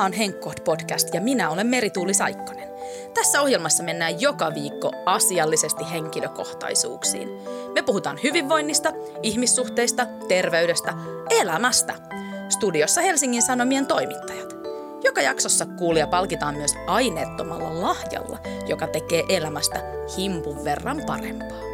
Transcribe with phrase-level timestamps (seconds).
[0.00, 2.68] Tämä on Henkkoht podcast ja minä olen Merituuli Saikkonen.
[3.14, 7.28] Tässä ohjelmassa mennään joka viikko asiallisesti henkilökohtaisuuksiin.
[7.74, 8.92] Me puhutaan hyvinvoinnista,
[9.22, 10.94] ihmissuhteista, terveydestä,
[11.30, 11.94] elämästä.
[12.48, 14.54] Studiossa Helsingin Sanomien toimittajat.
[15.04, 19.82] Joka jaksossa kuulija palkitaan myös aineettomalla lahjalla, joka tekee elämästä
[20.16, 21.69] himpun verran parempaa.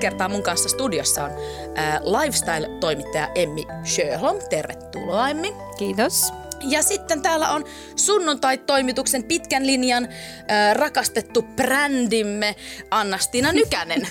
[0.00, 1.30] Kertaa mun kanssa studiossa on
[1.78, 4.38] äh, lifestyle-toimittaja Emmi Sjöholm.
[4.50, 5.52] Tervetuloa Emmi.
[5.78, 6.32] Kiitos.
[6.60, 7.64] Ja sitten täällä on
[7.96, 12.56] sunnuntai-toimituksen pitkän linjan äh, rakastettu brändimme
[12.90, 14.08] Annastina Nykänen.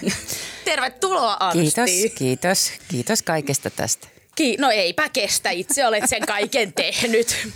[0.65, 1.61] Tervetuloa Ansti.
[1.61, 2.71] Kiitos, kiitos.
[2.87, 4.07] Kiitos kaikesta tästä.
[4.35, 7.47] Ki- no eipä kestä, itse olet sen kaiken tehnyt.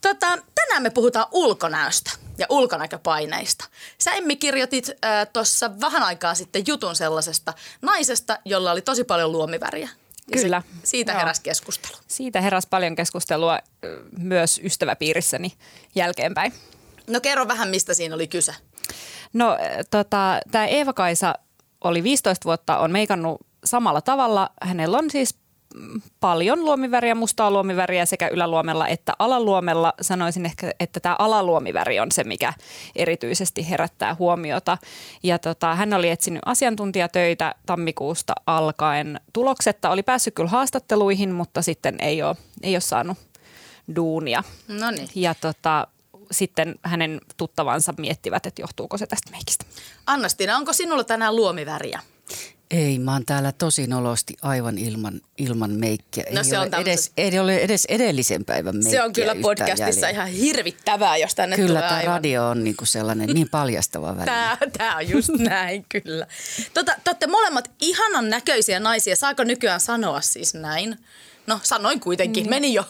[0.00, 3.64] Tota, tänään me puhutaan ulkonäöstä ja ulkonäköpaineista.
[3.98, 9.32] Sä Emmi kirjoitit äh, tuossa vähän aikaa sitten jutun sellaisesta naisesta, jolla oli tosi paljon
[9.32, 9.88] luomiväriä.
[10.30, 10.62] Ja Kyllä.
[10.82, 11.18] Se, siitä Joo.
[11.18, 11.96] heräsi keskustelu.
[12.08, 13.58] Siitä heräsi paljon keskustelua
[14.18, 15.52] myös ystäväpiirissäni
[15.94, 16.52] jälkeenpäin.
[17.06, 18.54] No kerro vähän, mistä siinä oli kyse.
[19.32, 19.58] No
[19.90, 21.34] tota, tämä Eeva-Kaisa
[21.84, 24.50] oli 15 vuotta, on meikannut samalla tavalla.
[24.62, 25.34] Hänellä on siis
[26.20, 29.92] paljon luomiväriä, mustaa luomiväriä sekä yläluomella että alaluomella.
[30.00, 32.52] Sanoisin ehkä, että tämä alaluomiväri on se, mikä
[32.96, 34.78] erityisesti herättää huomiota.
[35.22, 39.20] Ja tota, hän oli etsinyt asiantuntijatöitä tammikuusta alkaen.
[39.32, 43.18] Tuloksetta oli päässyt kyllä haastatteluihin, mutta sitten ei ole, ei ole saanut
[43.96, 44.42] duunia.
[44.68, 45.08] No niin.
[45.14, 45.86] Ja tota,
[46.30, 49.64] sitten hänen tuttavansa miettivät, että johtuuko se tästä meikistä.
[50.06, 52.00] Annastina, onko sinulla tänään luomiväriä?
[52.70, 56.24] Ei, mä oon täällä tosi nolosti aivan ilman, ilman meikkiä.
[56.30, 59.12] No ei se on ole tämmöset- edes, ei ole edes edellisen päivän meikkiä Se on
[59.12, 60.10] kyllä podcastissa jäljellä.
[60.10, 62.14] ihan hirvittävää, jos tänne Kyllä tulee tämä aivan.
[62.14, 64.24] radio on niinku sellainen niin paljastava väline.
[64.26, 66.26] Tää, tää on just näin, kyllä.
[66.74, 69.16] Tota, te olette molemmat ihanan näköisiä naisia.
[69.16, 70.96] Saako nykyään sanoa siis näin?
[71.46, 72.50] No, sanoin kuitenkin.
[72.50, 72.84] Meni jo.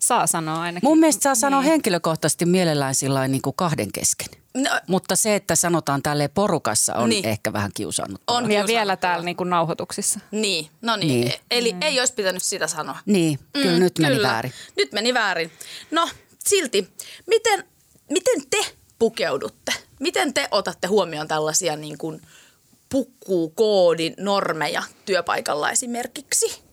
[0.00, 0.88] Saa sanoa ainakin.
[0.88, 4.28] Mun mielestä saa sanoa henkilökohtaisesti mielellään sillä niin kuin kahden kesken.
[4.56, 7.24] No, Mutta se, että sanotaan tälle porukassa on Niin.
[7.26, 8.22] ehkä vähän kiusannut.
[8.26, 8.52] On.
[8.52, 10.20] ja vielä täällä niin kuin nauhoituksissa.
[10.30, 11.08] niin, no niin.
[11.08, 11.28] Niin.
[11.32, 12.98] E- Eli ei olisi pitänyt sitä sanoa.
[13.06, 14.28] Niin, kyllä nyt meni Mm, kyllä.
[14.28, 14.52] väärin.
[14.76, 15.52] Nyt meni väärin.
[15.90, 16.08] No,
[16.46, 16.88] silti.
[17.26, 17.64] Miten,
[18.10, 18.58] miten te
[18.98, 19.72] pukeudutte?
[20.00, 22.20] Miten te otatte huomioon tällaisia niin kuin
[22.88, 26.65] pukkukoodin normeja työpaikalla esimerkiksi?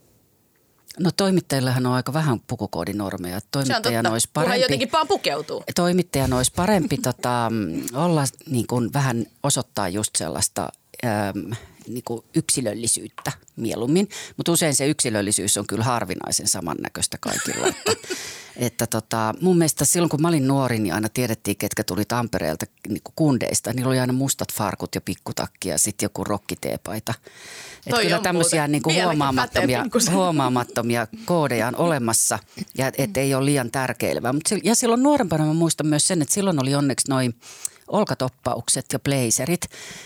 [1.00, 3.40] No toimittajillahan on aika vähän pukukoodinormeja.
[3.52, 4.62] Toimittajan olisi parempi.
[4.62, 5.64] jotenkin vaan pukeutuu.
[5.76, 10.70] toimittajan olisi parempi tota, mm, olla niin kuin vähän osoittaa just sellaista
[11.06, 11.56] äm,
[11.88, 14.10] niin kuin yksilöllisyyttä mieluummin.
[14.38, 17.68] Mutta usein se yksilöllisyys on kyllä harvinaisen samannäköistä kaikilla.
[17.68, 17.92] Että,
[18.58, 22.66] että tota, mun mielestä silloin kun mä olin nuori, niin aina tiedettiin, ketkä tuli Tampereelta
[22.90, 23.74] niin kuin kundeista.
[23.74, 27.14] Niillä oli aina mustat farkut ja pikkutakki ja sitten joku rokkiteepaita.
[27.88, 32.40] Että kyllä tämmöisiä niin kuin huomaamattomia, huomaamattomia koodeja on olemassa
[32.78, 34.34] ja että ei ole liian tärkeilevää.
[34.34, 37.36] Mut ja silloin nuorempana mä muistan myös sen, että silloin oli onneksi noin
[37.88, 39.62] olkatoppaukset ja blazerit,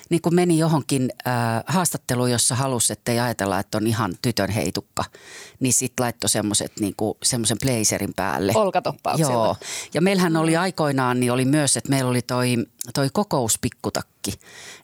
[0.10, 1.34] niin kun meni johonkin äh,
[1.68, 5.04] haastatteluun, jossa halusi, että ei ajatella, että on ihan tytön heitukka,
[5.60, 8.54] niin sitten laittoi semmoisen niin semmoisen blazerin päälle.
[8.56, 9.32] Olkatoppauksella.
[9.32, 9.56] Joo,
[9.94, 12.56] ja meillähän oli aikoinaan, niin oli myös, että meillä oli toi,
[12.94, 14.32] toi kokouspikkutakki.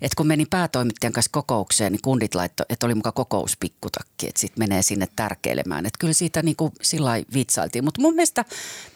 [0.02, 4.62] Että kun meni päätoimittajan kanssa kokoukseen, niin kundit laittoi, että oli muka kokouspikkutakki, että sitten
[4.62, 5.86] menee sinne tärkeilemään.
[5.86, 7.84] Että kyllä siitä niin kuin sillä lailla vitsailtiin.
[7.84, 8.46] Mutta mun mielestä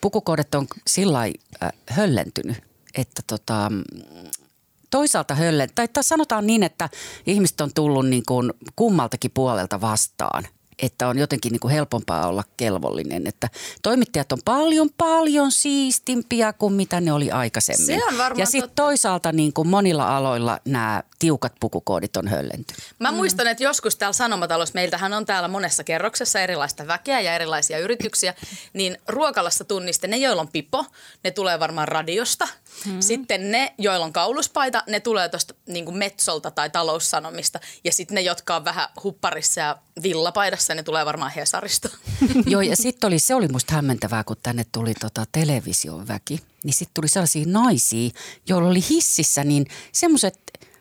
[0.01, 2.66] pukukoodet on sillä lailla, äh, höllentynyt,
[2.97, 3.83] että tota, mm,
[4.89, 6.89] toisaalta höllen, tai, tai sanotaan niin, että
[7.27, 10.47] ihmiset on tullut niin kuin kummaltakin puolelta vastaan.
[10.81, 13.27] Että on jotenkin niin kuin helpompaa olla kelvollinen.
[13.27, 13.49] Että
[13.81, 17.85] toimittajat on paljon, paljon siistimpiä kuin mitä ne oli aikaisemmin.
[17.85, 22.81] Se on varmaan ja sitten toisaalta niin kuin monilla aloilla nämä tiukat pukukoodit on höllentynyt.
[22.99, 27.79] Mä muistan, että joskus täällä Sanomatalossa, meiltähän on täällä monessa kerroksessa erilaista väkeä ja erilaisia
[27.79, 28.33] yrityksiä,
[28.73, 30.85] niin ruokalassa tunniste ne, joilla on pipo,
[31.23, 32.47] ne tulee varmaan radiosta.
[32.85, 33.01] Hmm.
[33.01, 37.59] Sitten ne, joilla on kauluspaita, ne tulee tuosta niin Metsolta tai taloussanomista.
[37.83, 41.89] Ja sitten ne, jotka on vähän hupparissa ja villapaidassa, ne tulee varmaan Hesarista.
[42.45, 46.39] Joo, ja sitten oli, se oli musta hämmentävää, kun tänne tuli tota television väki.
[46.63, 48.09] Niin sitten tuli sellaisia naisia,
[48.47, 50.39] joilla oli hississä niin semmoiset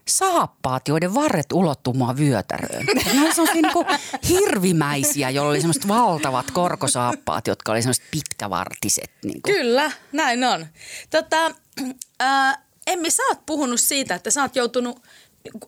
[0.08, 2.87] saappaat, joiden varret ulottuu mua vyötäröön.
[2.87, 3.87] Ne oli semmoisia niinku
[4.28, 9.10] hirvimäisiä, joilla oli semmoiset valtavat korkosaappaat, jotka oli semmoiset pitkävartiset.
[9.25, 9.50] Niinku.
[9.50, 10.66] Kyllä, näin on.
[11.10, 11.50] Tota,
[12.20, 15.02] ää, Emmi, sä oot puhunut siitä, että sä oot joutunut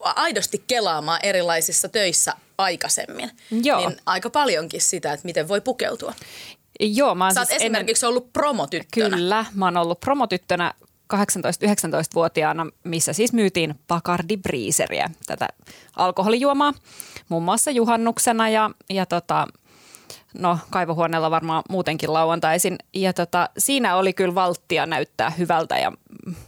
[0.02, 3.30] aidosti kelaamaan erilaisissa töissä aikaisemmin.
[3.62, 3.78] Joo.
[3.78, 6.14] Niin aika paljonkin sitä, että miten voi pukeutua.
[6.80, 9.06] Joo, mä oon Sä oot siis esimerkiksi ollut promotyttönä.
[9.06, 10.74] Ennen, kyllä, mä oon ollut promotyttönä
[11.14, 15.48] 18-19-vuotiaana, missä siis myytiin Bacardi Breezeriä, tätä
[15.96, 16.74] alkoholijuomaa,
[17.28, 19.46] muun muassa juhannuksena ja, ja tota,
[20.34, 22.78] no kaivohuoneella varmaan muutenkin lauantaisin.
[22.94, 25.92] Ja tota, siinä oli kyllä valttia näyttää hyvältä ja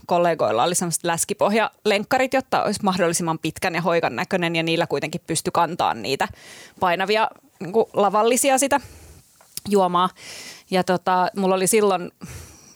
[0.06, 5.50] kollegoilla oli semmoiset läskipohjalenkkarit, jotta olisi mahdollisimman pitkän ja hoikan näköinen ja niillä kuitenkin pysty
[5.50, 6.29] kantamaan niitä
[6.81, 7.29] painavia
[7.61, 8.81] niin lavallisia sitä
[9.69, 10.09] juomaa.
[10.71, 12.11] Ja tota, mulla oli silloin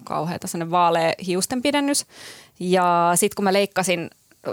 [0.05, 2.07] kauheata sellainen vaalea hiustenpidennys.
[2.61, 4.11] Ja sitten kun mä leikkasin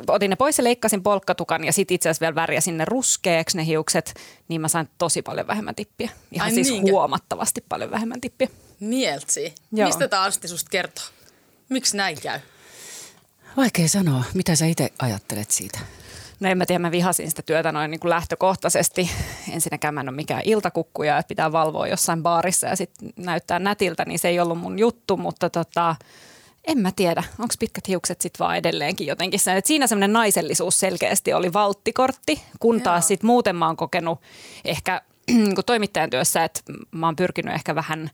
[0.08, 3.66] otin ne pois ja leikkasin polkkatukan ja sitten itse asiassa vielä värjäsin ne ruskeaksi ne
[3.66, 4.14] hiukset,
[4.48, 6.10] niin mä sain tosi paljon vähemmän tippiä.
[6.32, 6.92] Ihan Ai siis niinkö?
[6.92, 8.48] huomattavasti paljon vähemmän tippiä.
[8.80, 9.56] Mieltsi.
[9.72, 9.88] Joo.
[9.88, 11.06] Mistä tämä Ansti susta kertoo?
[11.70, 12.40] Miksi näin käy?
[13.58, 14.24] Vaikea sanoa.
[14.34, 15.80] Mitä sä itse ajattelet siitä?
[16.40, 19.12] No en mä tiedä, mä vihasin sitä työtä noin niin kuin lähtökohtaisesti.
[19.52, 24.06] Ensinnäkään mä en ole mikään iltakukkuja, että pitää valvoa jossain baarissa ja sitten näyttää nätiltä,
[24.06, 25.96] niin se ei ollut mun juttu, mutta tota,
[26.68, 29.58] en mä tiedä, onko pitkät hiukset sitten vaan edelleenkin jotenkin sen.
[29.58, 34.22] Et siinä semmoinen naisellisuus selkeästi oli valttikortti, kun taas sitten muuten mä oon kokenut
[34.66, 36.62] ehkä niin toimittajan työssä, että
[36.92, 38.10] mä oon pyrkinyt ehkä vähän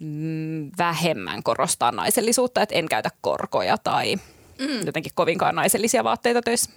[0.00, 4.16] mm, vähemmän korostaa naisellisuutta, että en käytä korkoja tai
[4.58, 4.86] mm.
[4.86, 6.70] jotenkin kovinkaan naisellisia vaatteita töissä.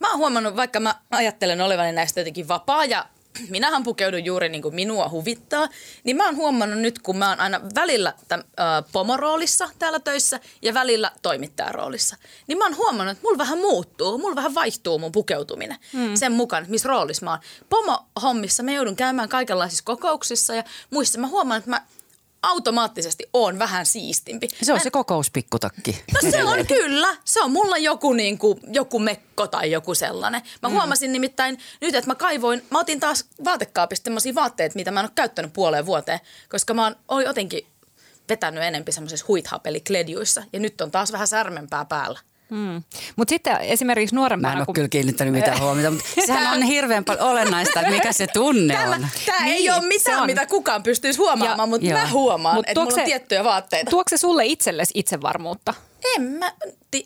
[0.00, 3.04] Mä oon huomannut, vaikka mä ajattelen olevani näistä jotenkin vapaa ja
[3.50, 5.68] minähän pukeudun juuri niin kuin minua huvittaa,
[6.04, 10.40] niin mä oon huomannut nyt, kun mä oon aina välillä täm, äh, pomoroolissa täällä töissä
[10.62, 12.16] ja välillä toimittajaroolissa,
[12.46, 16.16] niin mä oon huomannut, että mulla vähän muuttuu, mulla vähän vaihtuu mun pukeutuminen hmm.
[16.16, 17.40] sen mukaan, missä roolissa mä oon.
[17.70, 21.82] Pomo-hommissa mä joudun käymään kaikenlaisissa kokouksissa ja muissa mä huomaan, että mä
[22.42, 24.48] automaattisesti on vähän siistimpi.
[24.62, 24.82] Se on Mä...
[24.82, 26.02] se kokouspikkutakki.
[26.14, 27.16] No se on kyllä.
[27.24, 30.42] Se on mulla joku, niin kuin, joku mekko tai joku sellainen.
[30.62, 30.74] Mä mm.
[30.74, 35.06] huomasin nimittäin nyt, että mä kaivoin, mä otin taas vaatekaapista semmoisia vaatteita, mitä mä en
[35.06, 36.20] ole käyttänyt puoleen vuoteen,
[36.50, 37.66] koska mä oon jotenkin
[38.28, 42.18] vetänyt enempi semmoisessa huithapelikledjuissa ja nyt on taas vähän särmempää päällä.
[42.50, 42.82] Hmm.
[43.16, 44.48] Mutta sitten esimerkiksi nuorempana...
[44.48, 44.74] Mä en ole kun...
[44.74, 48.90] kyllä kiinnittänyt mitään huomiota, mutta sehän on hirveän paljon olennaista, että mikä se tunne tämä,
[48.90, 49.06] on.
[49.26, 52.96] Tämä niin, ei ole mitään, mitä kukaan pystyisi huomaamaan, mutta mä huomaan, Mut että mulla
[52.96, 53.90] on tiettyjä vaatteita.
[53.90, 55.74] Tuokse sulle itsellesi itsevarmuutta?
[56.16, 56.52] En mä,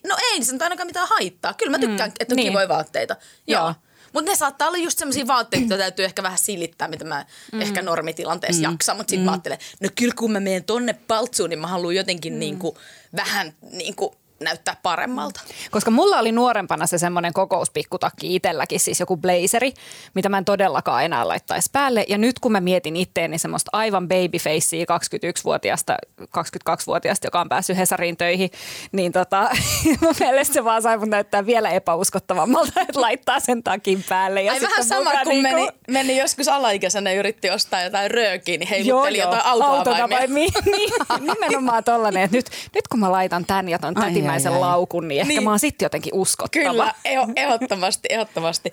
[0.09, 1.55] no ei se nyt ainakaan mitään haittaa.
[1.55, 2.49] Kyllä mä tykkään, mm, että on niin.
[2.49, 3.17] kivoja vaatteita.
[3.47, 3.61] Joo.
[3.61, 3.75] Joo.
[4.13, 7.61] Mutta ne saattaa olla just sellaisia vaatteita, joita täytyy ehkä vähän silittää, mitä mä mm.
[7.61, 8.73] ehkä normitilanteessa mm.
[8.73, 8.97] jaksan.
[8.97, 9.25] Mutta sitten mm.
[9.25, 12.39] mä ajattelen, no kyllä kun mä menen tonne paltsuun, niin mä haluan jotenkin mm.
[12.39, 12.79] niinku,
[13.17, 15.41] vähän niinku, näyttää paremmalta.
[15.71, 19.75] Koska mulla oli nuorempana se semmoinen kokouspikkutakki itselläkin, siis joku blazeri,
[20.15, 22.05] mitä mä en todellakaan enää laittaisi päälle.
[22.09, 28.17] Ja nyt kun mä mietin itteeni semmoista aivan babyfacea 21-vuotiaasta, 22-vuotiaasta, joka on päässyt Hesariin
[28.17, 28.51] töihin,
[28.93, 29.51] niin tota,
[30.03, 34.43] mun mielestä se vaan sai mun näyttää vielä epäuskottavammalta, että laittaa sen takin päälle.
[34.43, 35.57] Ja Ai vähän sama kuin niinku...
[35.57, 40.27] meni, meni joskus alaikäisenä yritti ostaa jotain röökiä, niin heilutteli joo, jotain autoa, vai, vai
[40.27, 44.53] mi- niin, nimenomaan tollanen, että nyt, nyt kun mä laitan tän ja ton tätimäisen ensimmäisen
[44.53, 46.71] ai, laukun, niin, niin ehkä mä oon sitten jotenkin uskottava.
[46.71, 46.95] Kyllä,
[47.37, 48.73] ehdottomasti, ehdottomasti.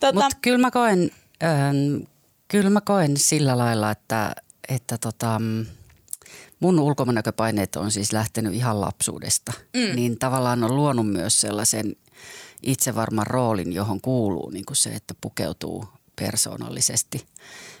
[0.00, 0.12] Tota...
[0.12, 1.10] Mutta kyllä mä koen,
[1.44, 2.02] ähm,
[2.48, 4.34] kyllä mä koen sillä lailla, että,
[4.68, 5.40] että tota,
[6.60, 9.52] mun ulkomanäköpaineet on siis lähtenyt ihan lapsuudesta.
[9.76, 9.96] Mm.
[9.96, 11.96] Niin tavallaan on luonut myös sellaisen
[12.62, 15.84] itsevarman roolin, johon kuuluu niin kuin se, että pukeutuu
[16.16, 17.26] persoonallisesti.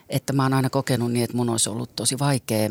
[0.08, 2.70] Että mä oon aina kokenut niin, että mun olisi ollut tosi vaikea,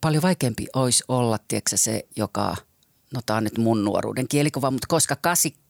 [0.00, 2.56] paljon vaikeampi olisi olla, tiedätkö, se, joka–
[3.14, 5.16] no tämä on nyt mun nuoruuden kielikuva, mutta koska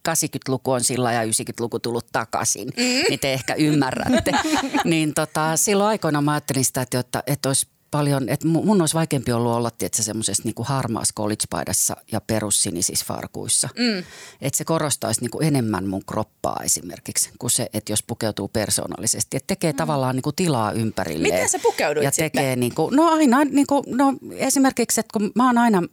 [0.08, 2.82] 80-luku on sillä ja 90-luku tullut takaisin, mm.
[3.08, 4.32] niin te ehkä ymmärrätte.
[4.84, 8.94] niin tota, silloin aikoina mä ajattelin sitä, että, että, että olisi paljon, että mun olisi
[8.94, 13.68] vaikeampi ollut olla tietysti semmoisessa niin harmaassa collegepaidassa ja perussinisissä farkuissa.
[13.78, 13.98] Mm.
[14.40, 19.36] Että se korostaisi niin kuin enemmän mun kroppaa esimerkiksi, kuin se, että jos pukeutuu persoonallisesti.
[19.36, 19.76] Että tekee mm.
[19.76, 21.28] tavallaan niin kuin tilaa ympärille.
[21.28, 25.32] Miten sä pukeuduit ja tekee niin kuin, No aina, niin kuin, no esimerkiksi, että kun
[25.34, 25.82] mä oon aina–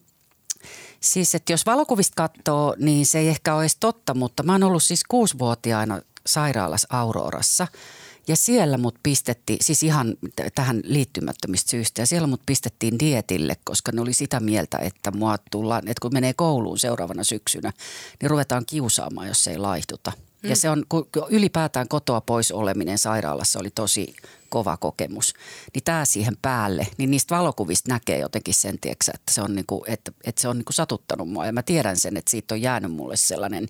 [1.00, 4.64] Siis, että jos valokuvista katsoo, niin se ei ehkä ole edes totta, mutta mä oon
[4.64, 7.68] ollut siis kuusivuotiaana sairaalassa Aurorassa.
[8.28, 10.14] Ja siellä mut pistettiin, siis ihan
[10.56, 15.38] tähän liittymättömistä syystä, ja siellä mut pistettiin dietille, koska ne oli sitä mieltä, että mua
[15.52, 17.74] tullaan, että kun menee kouluun seuraavana syksynä,
[18.22, 20.12] niin ruvetaan kiusaamaan, jos ei laihduta.
[20.44, 20.50] Mm.
[20.50, 24.16] Ja se on, kun ylipäätään kotoa pois oleminen sairaalassa oli tosi
[24.50, 25.34] kova kokemus.
[25.74, 29.86] Niin tämä siihen päälle, niin niistä valokuvista näkee jotenkin sen, tieksä, että se on, niinku,
[29.88, 31.46] että, että se on niinku satuttanut mua.
[31.46, 33.68] Ja mä tiedän sen, että siitä on jäänyt mulle sellainen,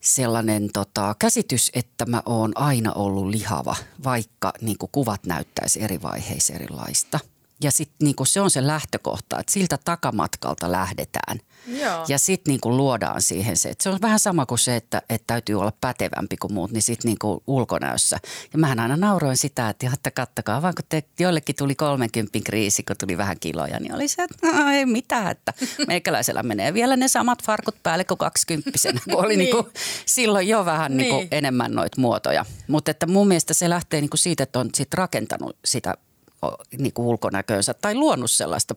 [0.00, 6.54] sellainen tota, käsitys, että mä oon aina ollut lihava, vaikka niinku kuvat näyttäisi eri vaiheissa
[6.54, 7.20] erilaista.
[7.62, 11.38] Ja sitten niinku se on se lähtökohta, että siltä takamatkalta lähdetään.
[11.66, 12.04] Joo.
[12.08, 15.26] Ja sitten niinku luodaan siihen se, että se on vähän sama kuin se, että, että
[15.26, 18.18] täytyy olla pätevämpi kuin muut, niin sitten niinku ulkonäössä.
[18.52, 22.82] Ja mähän aina nauroin sitä, että, että kattokaa vaan kun te, joillekin tuli 30 kriisi,
[22.82, 25.52] kun tuli vähän kiloja, niin oli se, että no, ei mitään, että
[25.88, 28.70] meikäläisellä menee vielä ne samat farkut päälle kuin 20
[29.04, 29.54] kun oli Niin.
[29.54, 29.70] niinku,
[30.06, 31.28] silloin jo vähän niinku Niin.
[31.30, 32.44] enemmän noita muotoja.
[32.68, 35.94] Mutta että mun mielestä se lähtee niinku siitä, että on sit rakentanut sitä
[36.42, 38.74] o, niinku ulkonäköönsä tai luonut sellaista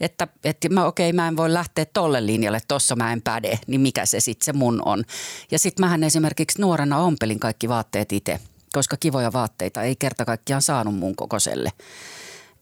[0.00, 3.80] että, että mä, okei, mä en voi lähteä tolle linjalle, tossa mä en päde, niin
[3.80, 5.04] mikä se sitten se mun on.
[5.50, 8.40] Ja sitten mähän esimerkiksi nuorena ompelin kaikki vaatteet itse,
[8.72, 11.72] koska kivoja vaatteita ei kerta kaikkiaan saanut mun kokoiselle.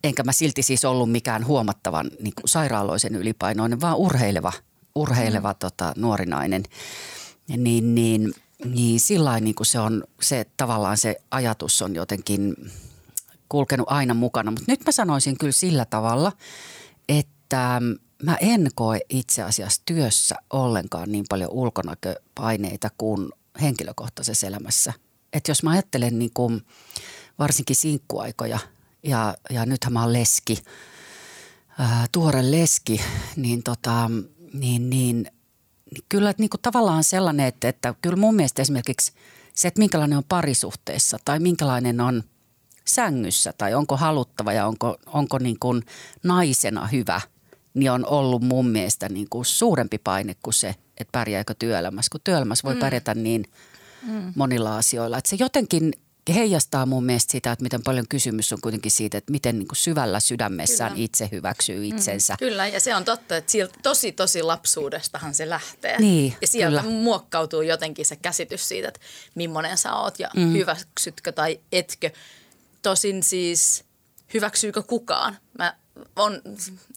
[0.05, 4.53] Enkä mä silti siis ollut mikään huomattavan niin kuin sairaaloisen ylipainoinen, vaan urheileva,
[4.95, 5.59] urheileva mm.
[5.59, 6.63] tota, nuori nainen.
[7.57, 12.55] Niin, niin, niin sillä niin kuin se on, se tavallaan se ajatus on jotenkin
[13.49, 14.51] kulkenut aina mukana.
[14.51, 16.33] Mutta nyt mä sanoisin kyllä sillä tavalla,
[17.09, 17.81] että
[18.23, 23.29] mä en koe itse asiassa työssä ollenkaan niin paljon ulkonäköpaineita kuin
[23.61, 24.93] henkilökohtaisessa elämässä.
[25.33, 26.63] Että jos mä ajattelen niin kuin
[27.39, 28.59] varsinkin sinkkuaikoja
[29.03, 30.59] ja, ja nythän mä oon leski,
[31.79, 33.01] ää, tuore leski,
[33.37, 34.11] niin, tota,
[34.53, 35.31] niin, niin,
[35.95, 39.13] niin kyllä niin kuin tavallaan sellainen, että, että kyllä mun mielestä esimerkiksi
[39.55, 42.23] se, että minkälainen on parisuhteessa tai minkälainen on
[42.89, 45.83] sängyssä tai onko haluttava ja onko, onko niin kuin
[46.23, 47.21] naisena hyvä,
[47.75, 52.09] niin on ollut mun mielestä niin kuin suurempi paine kuin se, että pärjääkö työelämässä.
[52.13, 52.81] Kun työelämässä voi mm.
[52.81, 53.45] pärjätä niin
[54.03, 54.33] mm.
[54.37, 55.19] monilla asioilla.
[55.19, 55.93] Että se jotenkin
[56.35, 59.77] heijastaa mun mielestä sitä, että miten paljon kysymys on kuitenkin siitä, että miten niin kuin
[59.77, 61.05] syvällä sydämessään Kyllä.
[61.05, 62.37] itse hyväksyy itsensä.
[62.39, 65.99] Kyllä, ja se on totta, että sieltä tosi tosi lapsuudestahan se lähtee.
[65.99, 66.95] Niin, ja sieltä kyllä.
[66.95, 69.01] muokkautuu jotenkin se käsitys siitä, että
[69.35, 70.53] millainen sä oot ja mm.
[70.53, 72.11] hyväksytkö tai etkö.
[72.89, 73.85] Tosin siis
[74.35, 75.39] hyväksyykö kukaan?
[75.59, 75.77] Mä
[76.17, 76.43] on,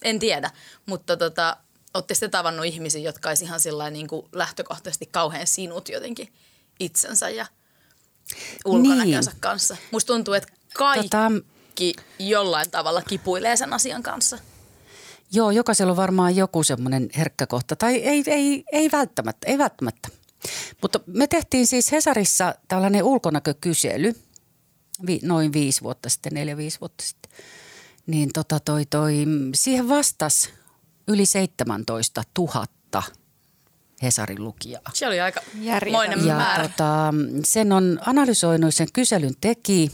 [0.02, 0.52] en tiedä,
[0.86, 1.58] mutta tota,
[1.94, 3.60] ootte sitten tavannut ihmisiä, jotka olisi ihan
[3.92, 6.34] niin kuin lähtökohtaisesti kauhean sinut jotenkin
[6.80, 7.46] itsensä ja
[8.66, 9.40] ulkonäkönsä Niin.
[9.40, 9.78] kanssa.
[9.92, 11.32] Musta tuntuu, että kaikki Tota,
[12.20, 14.38] jollain tavalla kipuilee sen asian kanssa.
[15.32, 17.76] Joo, jokaisella on varmaan joku semmoinen herkkä kohta.
[17.76, 20.10] Tai ei, ei, ei välttämättä, ei välttämättä.
[20.82, 24.14] Mutta me tehtiin siis Hesarissa tällainen ulkonäkökysely
[25.08, 27.32] vi, noin viisi vuotta sitten, neljä viisi vuotta sitten.
[28.08, 30.50] Niin tota toi, toi, siihen vastasi
[31.08, 32.66] yli 17 000
[34.02, 34.82] Hesarin lukijaa.
[34.94, 36.28] Se oli aika Järjetön.
[36.28, 36.68] Ja määrä.
[36.68, 37.14] tota,
[37.46, 39.92] sen on analysoinut, sen kyselyn teki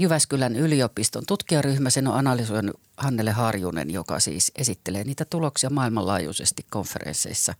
[0.00, 1.90] Jyväskylän yliopiston tutkijaryhmä.
[1.90, 7.54] Sen on analysoinut Hannele Harjunen, joka siis esittelee niitä tuloksia maailmanlaajuisesti konferensseissa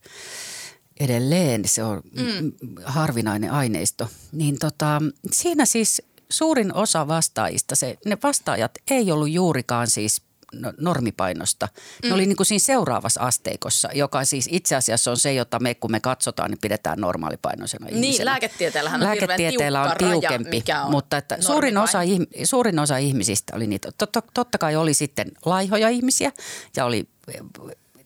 [1.00, 1.62] edelleen.
[1.66, 2.52] Se on mm.
[2.84, 4.08] harvinainen aineisto.
[4.32, 5.02] Niin tota,
[5.32, 11.68] siinä siis suurin osa vastaajista, se, ne vastaajat ei ollut juurikaan siis no- normipainosta.
[12.02, 15.74] Ne oli niin kuin siinä seuraavassa asteikossa, joka siis itse asiassa on se, jota me
[15.74, 18.30] kun me katsotaan, niin pidetään normaalipainoisena Niin, ihmisenä.
[18.30, 21.98] lääketieteellähän on Lääketieteellä on raja, tiukempi, mikä on mutta että suurin, osa,
[22.44, 23.88] suurin osa ihmisistä oli niitä.
[23.98, 26.32] Totta, totta kai oli sitten laihoja ihmisiä
[26.76, 27.08] ja oli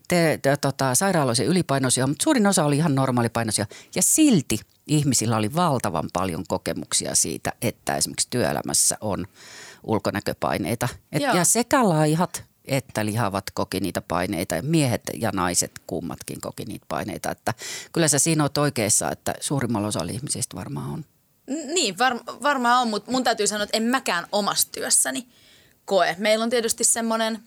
[0.09, 3.67] te, te, tota, sairaaloisia ylipainoisia, mutta suurin osa oli ihan normaalipainoisia.
[3.95, 9.27] Ja silti ihmisillä oli valtavan paljon kokemuksia siitä, että esimerkiksi työelämässä on
[9.83, 10.89] ulkonäköpaineita.
[11.13, 11.37] Et, Joo.
[11.37, 16.87] ja sekä laihat että lihavat koki niitä paineita ja miehet ja naiset kummatkin koki niitä
[16.89, 17.31] paineita.
[17.31, 17.55] Että
[17.93, 21.05] kyllä sä siinä oot oikeassa, että suurimmalla osalla ihmisistä varmaan on.
[21.47, 25.29] Niin, var, varmaan on, mutta mun täytyy sanoa, että en mäkään omassa työssäni
[25.85, 26.17] koe.
[26.19, 27.43] Meillä on tietysti semmoinen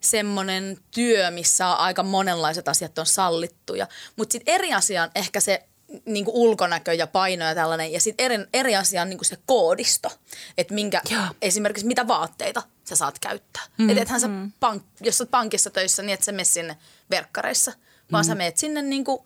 [0.00, 3.86] semmoinen työ, missä aika monenlaiset asiat on sallittuja.
[4.16, 5.68] Mutta sitten eri asia on ehkä se
[6.04, 7.92] niin ulkonäkö ja paino ja tällainen.
[7.92, 10.12] Ja sitten eri, eri asia on niin se koodisto.
[10.58, 11.22] Että minkä, Joo.
[11.42, 13.62] esimerkiksi mitä vaatteita sä saat käyttää.
[13.78, 14.28] Mm, että ethän sä,
[14.60, 16.76] pank, jos sä oot pankissa töissä, niin et sä mene sinne
[17.10, 17.72] verkkareissa.
[18.12, 18.26] Vaan mm.
[18.26, 19.22] sä meet sinne niin kuin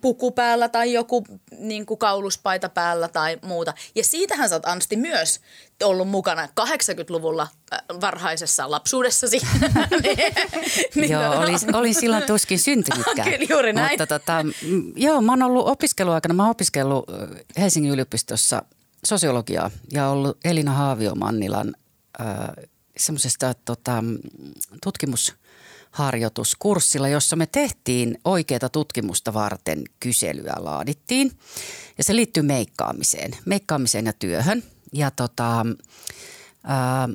[0.00, 1.24] puku päällä tai joku
[1.58, 3.74] niin kuin kauluspaita päällä tai muuta.
[3.94, 5.40] Ja siitähän sä oot Ansti myös
[5.84, 9.40] ollut mukana 80-luvulla äh, varhaisessa lapsuudessasi.
[10.94, 13.28] niin, Joo, tota- olin, olin silloin tuskin syntynytkään.
[13.30, 13.90] Kyllä, juuri näin.
[13.90, 14.44] Mutta tota,
[14.96, 18.62] joo, mä oon ollut opiskeluaikana, mä oon opiskellut ö, Helsingin yliopistossa
[19.06, 21.74] sosiologiaa ja ollut Elina Haavio-Mannilan
[22.20, 22.26] äh,
[22.96, 24.18] semmoisesta tota, mm,
[25.88, 31.32] tutkimusharjoituskurssilla, jossa me tehtiin oikeaa tutkimusta varten kyselyä laadittiin.
[31.98, 34.62] Ja se liittyy meikkaamiseen, meikkaamiseen ja työhön.
[34.92, 35.66] Ja tota,
[36.64, 37.08] ää,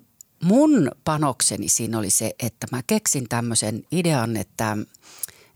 [0.43, 4.77] mun panokseni siinä oli se, että mä keksin tämmöisen idean, että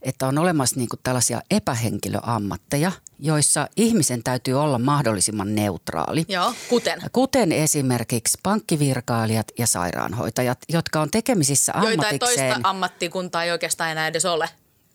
[0.02, 6.24] että on olemassa niin kuin tällaisia epähenkilöammatteja, joissa ihmisen täytyy olla mahdollisimman neutraali.
[6.28, 7.02] Joo, kuten?
[7.12, 12.18] Kuten esimerkiksi pankkivirkailijat ja sairaanhoitajat, jotka on tekemisissä ammatikseen.
[12.18, 14.48] toista ammattikuntaa ei oikeastaan enää edes ole.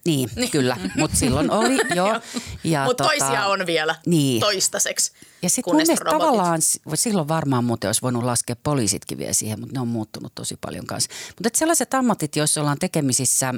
[0.05, 2.21] Niin, kyllä, mutta silloin oli jo.
[2.63, 4.39] Ja Mutta tota, toisia on vielä Niin.
[4.41, 6.27] toistaiseksi, Ja sitten mun mielestä robotit.
[6.27, 6.59] tavallaan,
[6.93, 10.85] silloin varmaan muuten olisi voinut laskea poliisitkin vielä siihen, mutta ne on muuttunut tosi paljon
[10.85, 11.09] kanssa.
[11.43, 13.53] Mutta sellaiset ammatit, joissa ollaan tekemisissä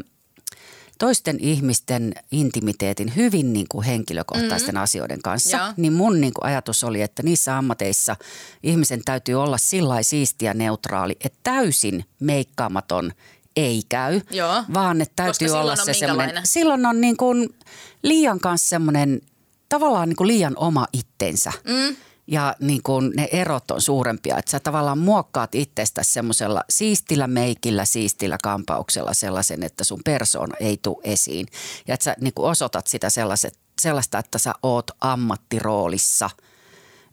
[1.00, 4.84] toisten ihmisten intimiteetin hyvin niin kuin henkilökohtaisten mm-hmm.
[4.84, 5.74] asioiden kanssa, Joo.
[5.78, 8.16] niin mun niin kuin ajatus oli, että niissä ammateissa
[8.64, 13.12] ihmisen täytyy olla sillä siisti ja neutraali, että täysin meikkaamaton
[13.56, 14.64] ei käy, Joo.
[14.74, 17.56] vaan että Koska täytyy silloin olla se semmoinen, silloin on niin kuin
[18.04, 19.22] liian kanssa semmoinen,
[19.70, 21.52] tavallaan niin kuin liian oma itsensä.
[21.64, 21.96] Mm.
[22.28, 27.86] Ja niin kuin ne erot on suurempia, että sä tavallaan muokkaat itsestäsi semmoisella siistillä meikillä,
[27.86, 31.48] siistillä kampauksella sellaisen, että sun persoona ei tule esiin.
[31.88, 36.30] Ja että sä niin kuin osoitat sitä sellaiset, sellaista, että sä oot ammattiroolissa–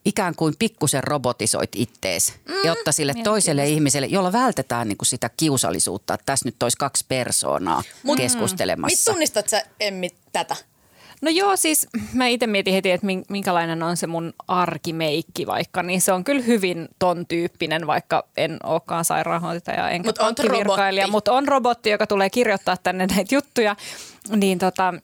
[0.05, 5.31] ikään kuin pikkusen robotisoit ittees, mm, jotta sille toiselle ihmiselle, jolla vältetään niin kuin sitä
[5.37, 9.13] kiusallisuutta, että tässä nyt olisi kaksi persoonaa Mit keskustelemassa.
[9.13, 10.57] tunnistat sä, Emmi, tätä?
[11.23, 15.83] No joo, siis mä itse mietin heti, että min- minkälainen on se mun arkimeikki vaikka,
[15.83, 21.11] niin se on kyllä hyvin ton tyyppinen, vaikka en olekaan sairaanhoitaja enkä Mut pankkivirkailija, robotti.
[21.13, 23.77] mutta on robotti, joka tulee kirjoittaa tänne näitä juttuja,
[24.37, 24.95] niin tota,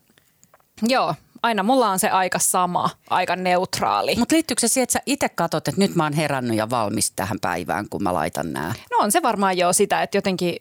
[0.83, 4.17] joo, aina mulla on se aika sama, aika neutraali.
[4.17, 7.11] Mutta liittyykö se siihen, että sä itse katsot, että nyt mä oon herännyt ja valmis
[7.11, 8.73] tähän päivään, kun mä laitan nämä?
[8.91, 10.57] No on se varmaan jo sitä, että jotenkin,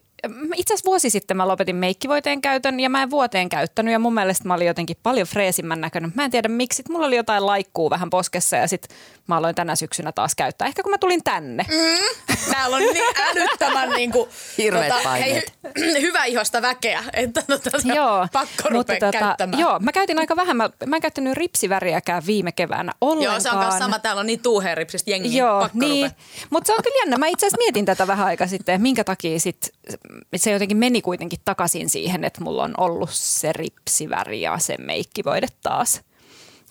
[0.56, 4.14] itse asiassa vuosi sitten mä lopetin meikkivoiteen käytön ja mä en vuoteen käyttänyt ja mun
[4.14, 6.12] mielestä mä olin jotenkin paljon freesimmän näköinen.
[6.14, 8.96] Mä en tiedä miksi, mulla oli jotain laikkuu vähän poskessa ja sitten
[9.26, 10.68] mä aloin tänä syksynä taas käyttää.
[10.68, 11.66] Ehkä kun mä tulin tänne.
[11.68, 12.34] Mm.
[12.50, 15.52] Täällä on niin älyttömän niin kuin, Hirveet paineet.
[15.64, 19.60] hei, hyvä ihosta väkeä, että tota, Joo, pakko rupea käyttämään.
[19.60, 20.56] Joo, mä käytin aika vähän.
[20.56, 23.34] Mä, mä en käyttänyt ripsiväriäkään viime keväänä ollenkaan.
[23.34, 23.98] Joo, se on myös sama.
[23.98, 25.42] Täällä on niin tuuheeripsistä jengiä.
[25.42, 26.10] Joo, pakko niin.
[26.50, 27.18] Mutta se on kyllä jännä.
[27.18, 29.72] Mä itse asiassa mietin tätä vähän aikaa sitten, minkä takia sit,
[30.36, 35.46] se jotenkin meni kuitenkin takaisin siihen, että mulla on ollut se ripsiväri ja se meikkivoide
[35.62, 36.00] taas.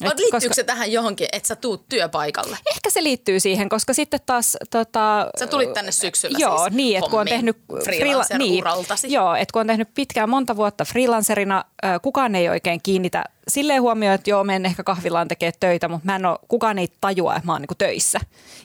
[0.02, 2.58] Et liittyykö koska- se tähän johonkin, että sä tuut työpaikalle?
[2.72, 4.58] Ehkä se liittyy siihen, koska sitten taas...
[4.70, 7.58] Tota, Sä tulit tänne syksyllä Joo, siis niin, että kun on tehnyt...
[7.84, 9.08] freelancer-uraltasi.
[9.08, 11.66] niin, joo, että kun on tehnyt pitkään monta vuotta freelancerina,
[12.02, 16.16] kukaan ei oikein kiinnitä silleen huomioon, että joo, menen ehkä kahvilaan tekee töitä, mutta mä
[16.16, 18.20] en ole, kukaan ei tajua, että mä oon niinku töissä.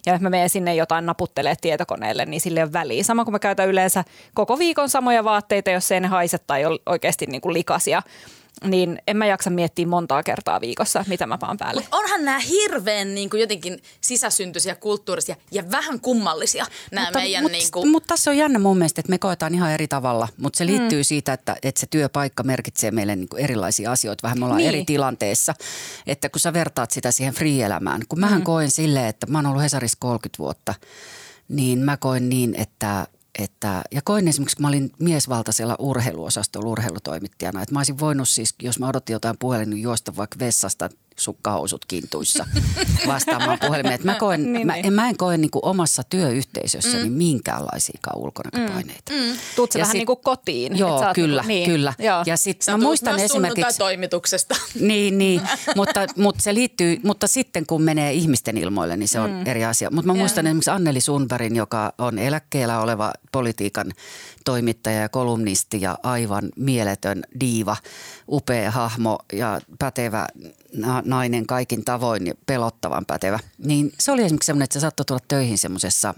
[0.07, 3.05] Ja jos mä menen sinne jotain naputtelee tietokoneelle, niin sille on väliä.
[3.05, 6.81] Sama kuin mä käytän yleensä koko viikon samoja vaatteita, jos ei ne haise tai ole
[6.87, 8.03] oikeasti niinku likaisia,
[8.65, 11.81] niin en mä jaksa miettiä montaa kertaa viikossa, mitä mä paan päälle.
[11.81, 17.43] Mut onhan nämä hirveän niin kuin jotenkin sisäsyntyisiä, kulttuurisia ja vähän kummallisia nämä mutta, meidän
[17.43, 20.29] mutta, niin kuin, mutta tässä on jännä mun mielestä, että me koetaan ihan eri tavalla,
[20.37, 21.05] mutta se liittyy mm.
[21.05, 24.23] siitä, että, että se työpaikka merkitsee meille niin kuin erilaisia asioita.
[24.23, 24.69] Vähän me ollaan Niin.
[24.69, 25.55] eri tilanteessa,
[26.07, 28.45] että kun sä vertaat sitä siihen free-elämään, kun mähän mm.
[28.45, 30.75] koen silleen, että mä oon ollut Hesarissa 30 vuotta,
[31.49, 33.07] niin mä koen niin, että
[33.39, 38.55] että, ja koin esimerkiksi, kun mä olin miesvaltaisella urheiluosastolla urheilutoimittajana, että mä olisin voinut siis,
[38.63, 42.47] jos mä odotin jotain puhelin, niin juosta vaikka vessasta sukkahousut kintuissa
[43.07, 43.95] vastaamaan puhelimeen.
[43.95, 44.87] Että mä, koen, Niin, mä, niin.
[44.87, 47.13] en, mä en koe niin kuin omassa työyhteisössäni mm.
[47.13, 49.13] minkäänlaisiakaan ulkonäköpaineita.
[49.13, 49.37] Mm.
[49.57, 50.79] Tuut sä Ja vähän sit- niin kuin kotiin.
[50.79, 51.95] Joo, oot kyllä, niinku- niin, kyllä.
[51.99, 52.23] Joo.
[52.27, 53.79] Ja sitten sä mä muistan esimerkiksi...
[53.79, 54.55] toimituksesta.
[54.81, 55.43] Niin, niin.
[55.77, 59.47] mutta, mutta se liittyy, mutta sitten kun menee ihmisten ilmoille, niin se on mm.
[59.47, 59.91] eri asia.
[59.91, 63.87] Mutta mä muistan esimerkiksi Anneli Sundbergin, joka on eläkkeellä oleva politiikan
[64.45, 67.77] toimittaja ja kolumnisti ja aivan mieletön diiva,
[68.29, 70.27] upea hahmo ja pätevä
[71.05, 73.39] nainen kaikin tavoin, pelottavan pätevä.
[73.59, 76.15] Niin se oli esimerkiksi semmoinen, että se saattoi tulla töihin semmoisessa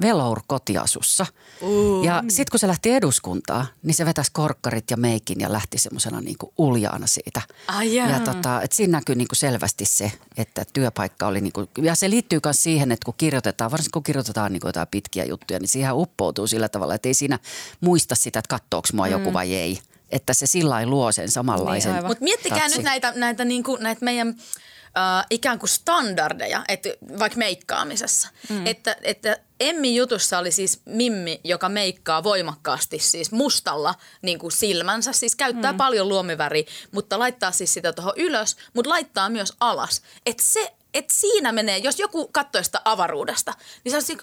[0.00, 1.26] velour kotiasussa.
[1.60, 2.04] Uh.
[2.04, 6.20] Ja sitten kun se lähti eduskuntaan, niin se vetäisi korkkarit ja meikin ja lähti semmoisena
[6.20, 7.42] niinku uljaana siitä.
[7.68, 8.08] Ai jaa.
[8.08, 12.40] ja tota, et siinä näkyy niinku selvästi se, että työpaikka oli niinku, ja se liittyy
[12.44, 16.46] myös siihen, että kun kirjoitetaan, varsinkin kun kirjoitetaan niinku jotain pitkiä juttuja, niin siihen uppoutuu
[16.46, 17.38] sillä tavalla, että ei siinä
[17.80, 19.12] muista sitä, että kattooks mua mm.
[19.12, 19.78] joku vai ei.
[20.12, 22.06] Että se sillä lailla luo sen samanlaisen Niin.
[22.06, 22.78] Mutta miettikää tatsin.
[22.78, 28.28] nyt näitä, näitä, niin kuin, näitä meidän äh, ikään kuin standardeja, että vaikka meikkaamisessa.
[28.48, 28.66] Mm.
[28.66, 35.12] Että, että Emmi jutussa oli siis Mimmi, joka meikkaa voimakkaasti siis mustalla niin kuin silmänsä,
[35.12, 35.78] siis käyttää mm.
[35.78, 40.02] paljon luomiväriä, mutta laittaa siis sitä tuohon ylös, mutta laittaa myös alas.
[40.26, 44.18] Että se, että siinä menee, jos joku katsoo sitä avaruudesta, niin se on siis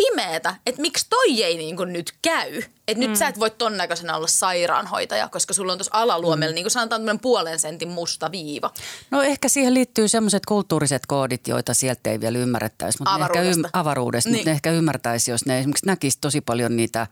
[0.00, 2.62] pimeetä, että miksi toi ei niin kuin nyt käy.
[2.88, 6.54] Että nyt sä et voi ton näköisenä olla sairaanhoitaja, koska sulla on tuossa alaluomella, mm.
[6.54, 8.70] niin kuin sanotaan, tämmöinen puolen sentin musta viiva.
[9.10, 12.98] No ehkä siihen liittyy semmoiset kulttuuriset koodit, joita sieltä ei vielä ymmärrettäisi.
[12.98, 13.70] Mutta ne ehkä Avaruudesta.
[13.72, 14.38] avaruudesta, Niin.
[14.38, 17.06] mutta ne ehkä ymmärtäisi, jos ne esimerkiksi näkisi tosi paljon niitä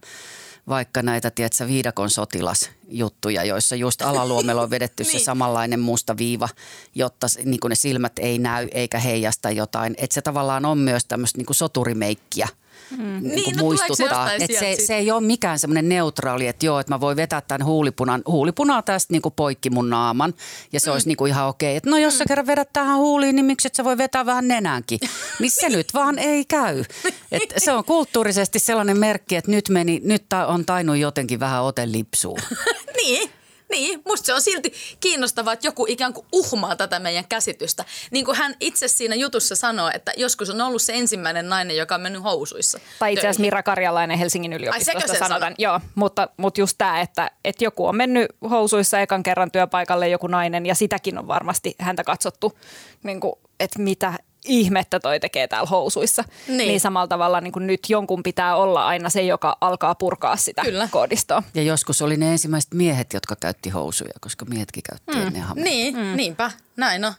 [0.69, 5.13] vaikka näitä, tiedätkö, viidakon sotilasjuttuja, joissa just alaluomella on vedetty niin.
[5.21, 6.49] se samanlainen musta viiva,
[6.95, 9.95] jotta niin ne silmät ei näy eikä heijasta jotain.
[9.99, 12.49] Että se tavallaan on myös tämmöistä niin soturimeikkiä–
[12.91, 12.99] mm.
[12.99, 14.33] niin, niin no, muistuttaa.
[14.33, 17.65] Että se, se ei ole mikään semmoinen neutraali, että joo, että mä voin vetää tämän
[17.65, 20.35] huulipunan, huulipunaa tästä niin kuin poikki mun naaman
[20.73, 20.93] ja se mm.
[20.93, 21.77] olisi niin kuin ihan okei.
[21.77, 24.49] Että no jos sä kerran vedät tähän huuliin, niin miksi et sä voi vetää vähän
[24.49, 24.99] nenänkin?
[25.39, 26.85] Niin se nyt vaan ei käy.
[27.33, 31.93] Et se on kulttuurisesti sellainen merkki, että nyt, meni, nyt on tainnut jotenkin vähän ote
[31.93, 32.39] lipsuun.
[33.03, 33.31] niin.
[33.71, 37.85] Niin, musta se on silti kiinnostavaa, että joku ikään kuin uhmaa tätä meidän käsitystä.
[38.11, 41.95] Niin kuin hän itse siinä jutussa sanoo, että joskus on ollut se ensimmäinen nainen, joka
[41.95, 42.81] on mennyt housuissa.
[42.99, 45.55] Tai itse asiassa Mira Karjalainen Helsingin yliopistosta Ai, sanotaan.
[45.59, 50.27] Joo, mutta, mutta just tämä, että, että joku on mennyt housuissa ekan kerran työpaikalle joku
[50.27, 52.59] nainen ja sitäkin on varmasti häntä katsottu,
[53.03, 56.25] niin kuin, että mitä ihmettä toi tekee täällä housuissa.
[56.49, 60.37] Niin, niin samalla tavalla niin kuin nyt jonkun pitää olla aina se, joka alkaa purkaa
[60.37, 60.89] sitä Kyllä.
[60.91, 61.43] koodistoa.
[61.55, 65.27] Ja joskus oli ne ensimmäiset miehet, jotka käytti housuja, koska miehetkin käytti mm.
[65.27, 65.71] ennen hameita.
[65.71, 66.17] Niin, mm.
[66.17, 67.13] niinpä, näin on.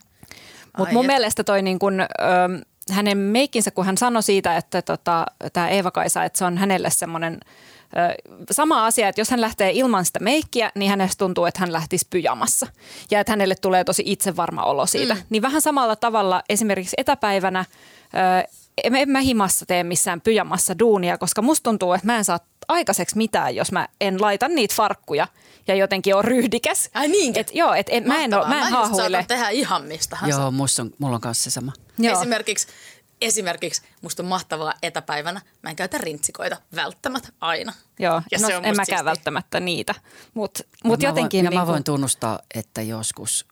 [0.78, 1.08] Mutta mun et...
[1.08, 2.06] mielestä toi niin kun, ö,
[2.92, 7.40] hänen meikkinsä, kun hän sanoi siitä, että tota, tämä Eeva-Kaisa, että se on hänelle semmoinen–
[8.52, 12.08] sama asia, että jos hän lähtee ilman sitä meikkiä, niin hänestä tuntuu, että hän lähtisi
[12.10, 12.68] pyjamassa.
[13.12, 15.14] Ja että hänelle tulee tosi itsevarma olo siitä.
[15.14, 15.22] Mm.
[15.30, 17.66] Niin vähän samalla tavalla esimerkiksi etäpäivänä
[18.84, 22.40] en, en mä himassa tee missään pyjamassa duunia, koska musta tuntuu, että mä en saa
[22.68, 25.28] aikaiseksi mitään, jos mä en laita niitä farkkuja
[25.68, 26.90] ja jotenkin on ryhdikäs.
[26.94, 27.38] Ai niin?
[27.38, 29.26] Et, joo, et en, mä en, oo, mä en haahuile.
[29.28, 30.54] tehdä ihan mistä Joo, on,
[31.00, 31.72] mulla on kanssa se sama.
[31.98, 32.20] Joo.
[32.20, 32.68] Esimerkiksi
[33.22, 35.42] esimerkiksi musta on mahtavaa etäpäivänä.
[35.62, 37.74] Mä en käytä rintsikoita välttämättä aina.
[38.00, 39.96] Joo, ja no, se on en mäkään välttämättä niitä,
[40.34, 41.38] mutta mut jotenkin...
[41.38, 43.46] Voin, ja niin mä voin tunnustaa, että joskus,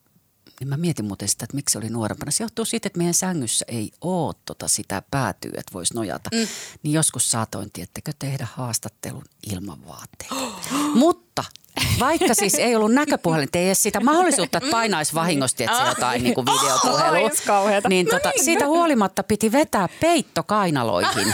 [0.59, 2.31] niin mä mietin muuten sitä, että miksi se oli nuorempana.
[2.31, 6.29] Se johtuu siitä, että meidän sängyssä ei ole tota sitä päätyä, että voisi nojata.
[6.33, 6.47] Mm.
[6.83, 10.35] Niin joskus saatoin, tiettekö, tehdä haastattelun ilman vaatteita.
[10.93, 11.43] Mutta
[11.99, 16.23] vaikka siis ei ollut näköpuhelin, ei edes sitä mahdollisuutta, että painaisi vahingosti, että se jotain
[16.23, 17.29] niin kuin videopuhelu.
[17.89, 18.45] Niin no tota, niin.
[18.45, 21.33] siitä huolimatta piti vetää peitto kainaloihin.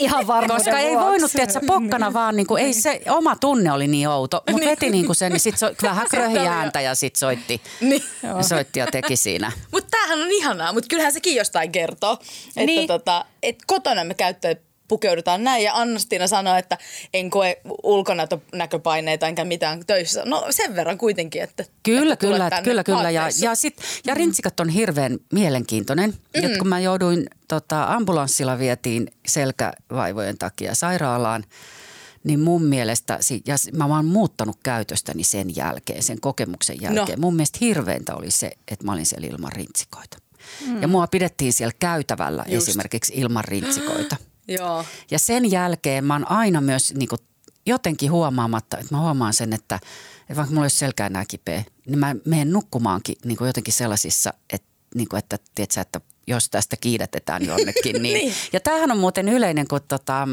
[0.00, 3.86] Ihan varmuuden Koska ei voinut, että pokkana vaan, niin kuin, ei se oma tunne oli
[3.86, 4.70] niin outo, mutta niin.
[4.70, 8.02] veti niin kuin sen, niin sitten so, vähän kröhi ääntä ja sitten soitti, niin.
[8.48, 9.52] soitti ja teki siinä.
[9.70, 12.12] Mutta tämähän on ihanaa, mutta kyllähän sekin jostain kertoo,
[12.48, 12.86] että niin.
[12.86, 14.54] tota, et kotona me käyttää
[14.90, 15.64] pukeudutaan näin.
[15.64, 16.78] Ja Anna-Stina sanoi, että
[17.14, 20.22] en koe ulkonäköpaineita enkä mitään töissä.
[20.24, 23.10] No sen verran kuitenkin, että Kyllä, että kyllä, kyllä, kyllä.
[23.10, 23.76] Ja, ja, sit,
[24.06, 26.10] ja rintsikat on hirveän mielenkiintoinen.
[26.10, 26.44] Mm.
[26.44, 31.44] Et kun mä jouduin, tota, ambulanssilla vietiin selkävaivojen takia sairaalaan,
[32.24, 36.82] niin mun mielestä, ja mä oon muuttanut käytöstäni sen jälkeen, sen kokemuksen no.
[36.82, 37.20] jälkeen.
[37.20, 37.26] No.
[37.26, 40.18] Mun mielestä hirveintä oli se, että mä olin siellä ilman rintsikoita.
[40.66, 40.82] Mm.
[40.82, 42.68] Ja mua pidettiin siellä käytävällä Just.
[42.68, 44.16] esimerkiksi ilman rintsikoita.
[44.50, 44.84] Joo.
[45.10, 47.20] Ja sen jälkeen mä oon aina myös niin kuin
[47.66, 49.74] jotenkin huomaamatta, että mä huomaan sen, että,
[50.20, 54.34] että vaikka mulla olisi selkää enää kipeä, niin mä menen nukkumaankin niin kuin jotenkin sellaisissa,
[54.52, 58.02] että, niin kuin, että, tiedätkö, että jos tästä kiidätetään jonnekin.
[58.02, 58.02] Niin.
[58.18, 58.34] niin.
[58.52, 60.28] Ja tämähän on muuten yleinen, kun tota,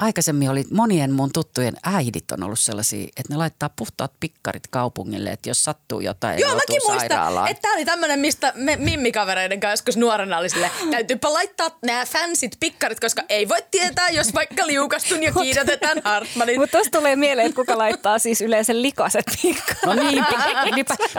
[0.00, 5.30] aikaisemmin oli monien mun tuttujen äidit on ollut sellaisia, että ne laittaa puhtaat pikkarit kaupungille,
[5.30, 9.72] että jos sattuu jotain, Joo, mäkin muistan, että tämä oli tämmöinen, mistä me mimmikavereiden kanssa
[9.72, 14.66] joskus nuorena oli sille, täytyypä laittaa nämä fansit pikkarit, koska ei voi tietää, jos vaikka
[14.66, 16.60] liukastun ja kiidätetään Hartmanin.
[16.60, 19.82] Mutta tuosta tulee mieleen, että kuka laittaa siis yleensä likaset pikkarit.
[19.86, 20.24] No niin,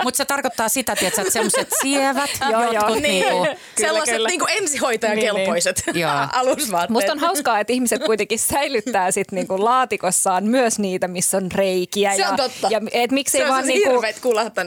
[0.03, 3.47] mutta se tarkoittaa sitä, tietysti, että semmoiset sievät, joo, jotkut joo, niin, niinku,
[3.81, 4.27] sellaiset kyllä.
[4.27, 6.07] Niinku ensihoitajakelpoiset niin, niin.
[6.41, 6.89] alusvaatteet.
[6.89, 11.51] Musta on hauskaa, että ihmiset kuitenkin säilyvät säilyttää sit niinku laatikossaan myös niitä, missä on
[11.51, 12.15] reikiä.
[12.15, 12.67] Se on totta.
[12.71, 14.01] Ja, et miksei se vaan niinku,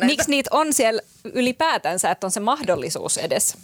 [0.05, 3.57] miksi niitä on siellä ylipäätänsä, että on se mahdollisuus edes.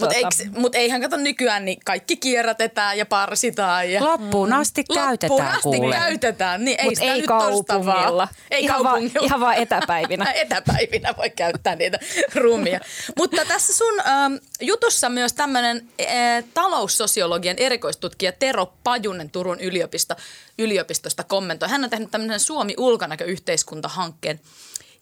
[0.00, 0.60] Mutta tuota.
[0.60, 3.92] mut eihän kato nykyään, niin kaikki kierrätetään ja parsitaan.
[3.92, 4.94] Ja, Loppuun asti mm.
[4.94, 5.94] käytetään Loppuun asti kuule.
[5.94, 8.28] käytetään, niin ei Mut sitä ei nyt kaupungilla.
[8.50, 9.14] Ei ihan kaupungilla.
[9.14, 10.32] Vaan, ihan vaan etäpäivinä.
[10.44, 11.98] etäpäivinä voi käyttää niitä
[12.34, 12.80] rumia.
[13.16, 20.14] Mutta tässä sun ähm, jutussa myös tämmöinen äh, taloussosiologian erikoistutkija Tero Pajunen Turun yliopisto,
[20.58, 21.68] yliopistosta kommentoi.
[21.68, 24.40] Hän on tehnyt tämmöisen Suomi ulkonäköyhteiskuntahankkeen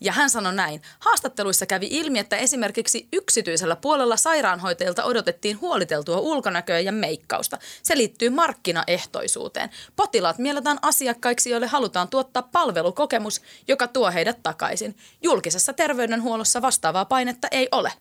[0.00, 0.82] ja hän sanoi näin.
[0.98, 7.58] Haastatteluissa kävi ilmi, että esimerkiksi yksityisellä puolella sairaanhoitajilta odotettiin huoliteltua ulkonäköä ja meikkausta.
[7.82, 9.70] Se liittyy markkinaehtoisuuteen.
[9.96, 14.96] Potilaat mielletään asiakkaiksi, joille halutaan tuottaa palvelukokemus, joka tuo heidät takaisin.
[15.22, 17.92] Julkisessa terveydenhuollossa vastaavaa painetta ei ole.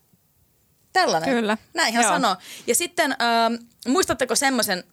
[0.94, 1.30] Tällainen.
[1.30, 1.58] Kyllä.
[1.74, 2.36] Näin hän sanoo.
[2.68, 3.18] Ja sitten äh,
[3.88, 4.84] muistatteko semmoisen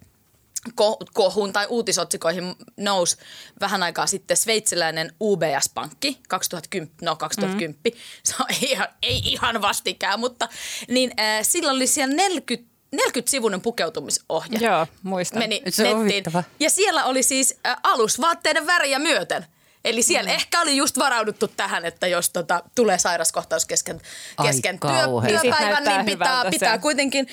[1.13, 3.17] kohun tai uutisotsikoihin nousi
[3.61, 7.91] vähän aikaa sitten sveitsiläinen UBS-pankki 2010, no 2010, mm.
[8.25, 10.49] se on ihan, ei ihan vastikään, mutta
[10.89, 14.59] niin äh, sillä oli siellä 40 40-sivuinen pukeutumisohje.
[14.59, 15.39] Joo, muistan.
[15.39, 16.45] Meni Se on nettiin.
[16.61, 19.47] Ja siellä oli siis äh, alusvaatteiden väriä myöten.
[19.85, 20.35] Eli siellä mm.
[20.35, 24.01] ehkä oli just varauduttu tähän, että jos tota, tulee sairaskohtaus kesken,
[24.37, 24.91] Ai kesken työ.
[24.91, 27.29] Niin sit työpäivän, näyttää niin pitää, pitää kuitenkin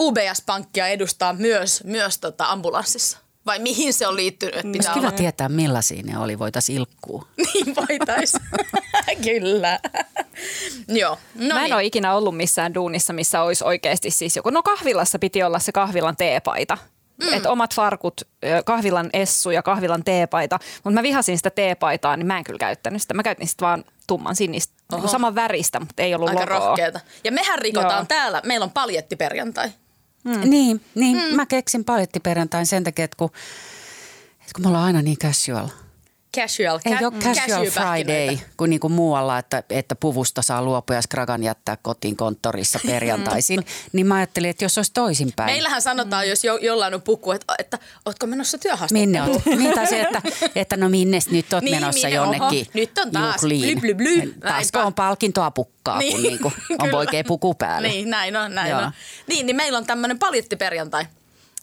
[0.00, 3.18] UBS-pankkia edustaa myös, myös tota ambulanssissa.
[3.46, 5.18] Vai mihin se on liittynyt, että pitää Olisi kiva olla?
[5.18, 7.24] tietää millaisia ne oli, voitaisiin ilkkuu.
[7.54, 8.32] Niin voitais.
[9.24, 9.78] Kyllä.
[11.00, 11.18] Joo.
[11.34, 11.74] No Mä en niin.
[11.74, 15.72] ole ikinä ollut missään duunissa, missä olisi oikeasti siis joku, no kahvilassa piti olla se
[15.72, 16.78] kahvilan teepaita.
[17.26, 17.32] Mm.
[17.32, 18.20] Et omat farkut,
[18.64, 20.58] kahvilan essu ja kahvilan teepaita.
[20.84, 23.14] Mutta mä vihasin sitä teepaitaa, niin mä en kyllä käyttänyt sitä.
[23.14, 26.58] Mä käytin sitten vaan tumman sinistä, niin saman väristä, mutta ei ollut Aika logoa.
[26.58, 27.00] rohkeeta.
[27.24, 28.04] Ja mehän rikotaan Joo.
[28.04, 28.42] täällä.
[28.44, 29.70] Meillä on paljettiperjantai.
[30.24, 30.50] Mm.
[30.50, 31.36] Niin, niin mm.
[31.36, 33.30] mä keksin palettiperjantain sen takia, että kun,
[34.40, 35.68] että kun me ollaan aina niin casual.
[36.36, 36.78] Casual.
[36.84, 37.66] Ei ca- ole casual.
[37.66, 42.78] Friday kuin, niin kuin muualla, että, että puvusta saa luopua ja skragan jättää kotiin konttorissa
[42.86, 43.64] perjantaisin.
[43.92, 45.52] niin mä ajattelin, että jos olisi toisinpäin.
[45.52, 49.08] Meillähän sanotaan, jos jo, jollain on puku, että, että ootko menossa työhaastatteluun?
[49.08, 49.46] Minne oot?
[49.58, 50.22] Niin, se, että,
[50.54, 52.16] että no minne nyt oot Niin, menossa minne?
[52.16, 54.34] jonnekin Oho, nyt on taas bly, bly, bly.
[54.44, 54.84] Näinpä.
[54.84, 56.12] on palkintoa pukkaa, niin.
[56.12, 57.88] kun niinku on oikea puku päällä.
[57.88, 58.80] Niin, näin on, näin Joo.
[58.80, 58.90] on.
[59.26, 61.06] Niin, niin meillä on tämmöinen paljettiperjantai.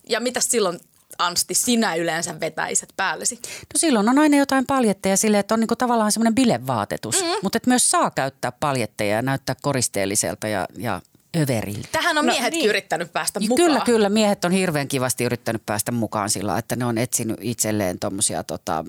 [0.09, 0.79] Ja mitä silloin,
[1.17, 3.35] Ansti, sinä yleensä vetäiset päällesi?
[3.43, 7.21] No silloin on aina jotain paljetteja silleen, että on niinku tavallaan semmoinen bilevaatetus.
[7.21, 7.27] Mm.
[7.43, 11.01] Mutta myös saa käyttää paljetteja ja näyttää koristeelliselta ja, ja
[11.37, 11.87] överiltä.
[11.91, 12.69] Tähän on No, miehetkin niin.
[12.69, 13.57] yrittänyt päästä mukaan.
[13.67, 14.09] Kyllä, kyllä.
[14.09, 18.85] Miehet on hirveän kivasti yrittänyt päästä mukaan sillä, että ne on etsinyt itselleen tuommoisia tota,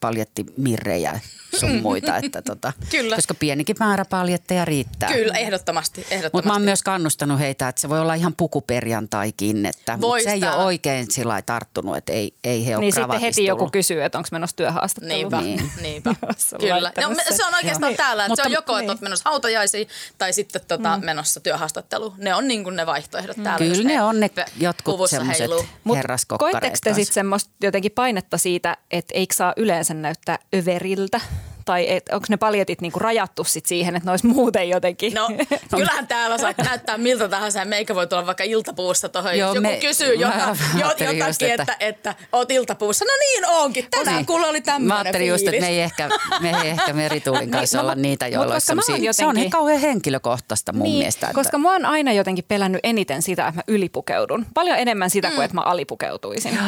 [0.00, 1.20] paljettimirrejä
[1.60, 2.16] sun muita.
[2.16, 3.16] Että, tota, Kyllä.
[3.16, 5.12] Koska pienikin määrä paljetteja riittää.
[5.12, 6.00] Kyllä, ehdottomasti.
[6.00, 6.30] ehdottomasti.
[6.36, 10.24] Mutta mä oon myös kannustanut heitä, että se voi olla ihan pukuperjantaikin, että mut Vois
[10.24, 13.58] se ei ole oikein sillä tarttunut, että ei, ei he ole Niin sitten heti joku
[13.58, 13.72] tullut.
[13.72, 15.18] kysyy, että onko menossa työhaastatteluun.
[15.18, 15.56] Niinpä, Niin.
[15.58, 15.70] niin.
[15.82, 16.14] niinpä.
[16.60, 16.92] Kyllä.
[17.00, 17.96] No, se on oikeastaan Joo.
[17.96, 19.02] täällä, että se on Mutta- joko, että niin.
[19.04, 21.04] menossa hautajaisiin tai sitten tota, mm.
[21.04, 21.79] menossa työhaastatteluun.
[22.18, 23.66] Ne on niin kuin ne vaihtoehdot täällä.
[23.66, 25.50] jos Kyllä ne on ne jotkut semmoiset
[25.94, 26.52] herraskokkareet.
[26.52, 31.20] koetteko te sitten semmoista jotenkin painetta siitä, että eikö saa yleensä näyttää överiltä?
[31.64, 35.14] Tai onko ne paljetit niinku rajattu sit siihen, että ne olisi muuten jotenkin?
[35.14, 35.28] No,
[35.76, 39.38] kyllähän täällä saa näyttää miltä tahansa ja meikä voi tulla vaikka iltapuussa tuohon.
[39.38, 43.04] Joo, joku me- kysyy jota, jo, jotakin, just, että, että- että, että oot iltapuussa.
[43.04, 43.86] No niin onkin.
[43.90, 44.26] Tänään Niin.
[44.26, 46.08] kuulla oli tämmöinen Mä ajattelin just, että me ei ehkä,
[46.40, 49.34] me ei ehkä merituulin kanssa no, olla mut- niitä, joilla olisi semmosia- Se on jotenkin-
[49.34, 51.26] niin kauhean henkilökohtaista mun niin, mielestä.
[51.26, 54.46] Että, koska mä oon aina jotenkin pelännyt eniten sitä, että mä ylipukeudun.
[54.54, 56.58] Paljon enemmän sitä kuin, että mä alipukeutuisin.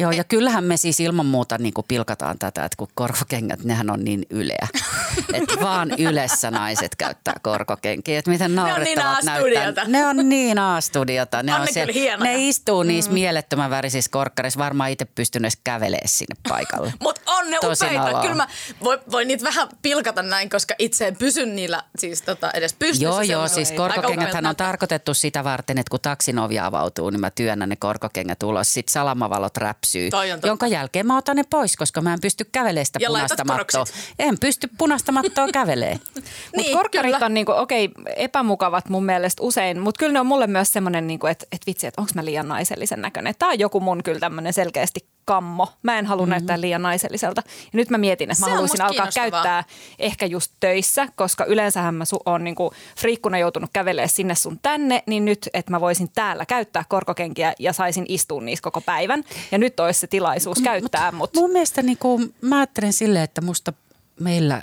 [0.00, 3.90] Joo, ja kyllähän me siis ilman muuta niin kuin pilkataan tätä, että kun korkokengät, nehän
[3.90, 4.68] on niin yleä.
[5.34, 8.18] että vaan ylessä naiset käyttää korkokenkiä.
[8.18, 9.60] Että miten on niin naurettavat A-studiota.
[9.64, 9.84] näyttää.
[9.88, 11.42] Ne on niin A-studiota.
[11.42, 12.30] Ne, On on ne siellä- hienoja.
[12.30, 14.58] ne istuu niissä mielettömän värisissä korkkareissa.
[14.60, 16.92] Varmaan itse pystynyt kävelemään sinne paikalle.
[17.02, 18.20] Mutta on ne upeita.
[18.22, 18.48] Kyllä mä
[18.84, 23.04] voin, voin niitä vähän pilkata näin, koska itse en pysy niillä siis tota, edes pystyssä.
[23.04, 27.30] Joo, joo, siis korkokengäthän on tarkoitettu sitä varten, että kun taksin ovi avautuu, niin mä
[27.30, 28.74] työnnän ne korkokengät ulos.
[28.74, 29.89] Sitten salamavalot räpsyy,
[30.36, 30.46] Totta.
[30.46, 33.84] jonka jälkeen mä otan ne pois, koska mä en pysty kävelemään sitä Ja punaista mattoa.
[34.18, 36.00] En pysty punaista mattoa kävelee.
[36.14, 37.26] Mutta Niin, korkkarit kyllä.
[37.26, 41.26] on niinku, okei, epämukavat mun mielestä usein, mutta kyllä ne on mulle myös semmoinen, niinku,
[41.26, 43.34] että et vitsi, että onko mä liian naisellisen näköinen.
[43.38, 45.68] Tämä on joku mun kyllä tämmöinen selkeästi kammo.
[45.82, 46.30] Mä en halua mm-hmm.
[46.30, 47.42] näyttää liian naiselliselta.
[47.46, 49.64] Ja nyt mä mietin, että mä Se haluaisin alkaa käyttää
[49.98, 55.02] ehkä just töissä, koska yleensähän mä su- oon niinku friikkuna joutunut kävelemään sinne sun tänne,
[55.06, 59.24] niin nyt, että mä voisin täällä käyttää korkokenkiä ja saisin istua niissä koko päivän.
[59.52, 63.40] Ja nyt olisi se tilaisuus käyttää, mutta Mun mielestä niin kuin, mä ajattelen silleen, että
[63.40, 63.72] musta
[64.20, 64.62] meillä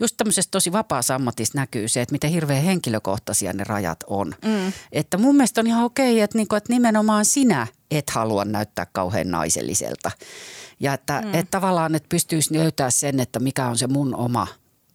[0.00, 4.34] just tämmöisessä tosi vapaassa ammatissa näkyy se, että miten hirveän henkilökohtaisia ne rajat on.
[4.44, 4.72] Mm.
[4.92, 8.86] Että mun mielestä on ihan okei, että, niin kuin, että nimenomaan sinä et halua näyttää
[8.92, 10.10] kauhean naiselliselta.
[10.80, 11.34] Ja että, mm.
[11.34, 14.46] että tavallaan, että pystyisi löytää sen, että mikä on se mun oma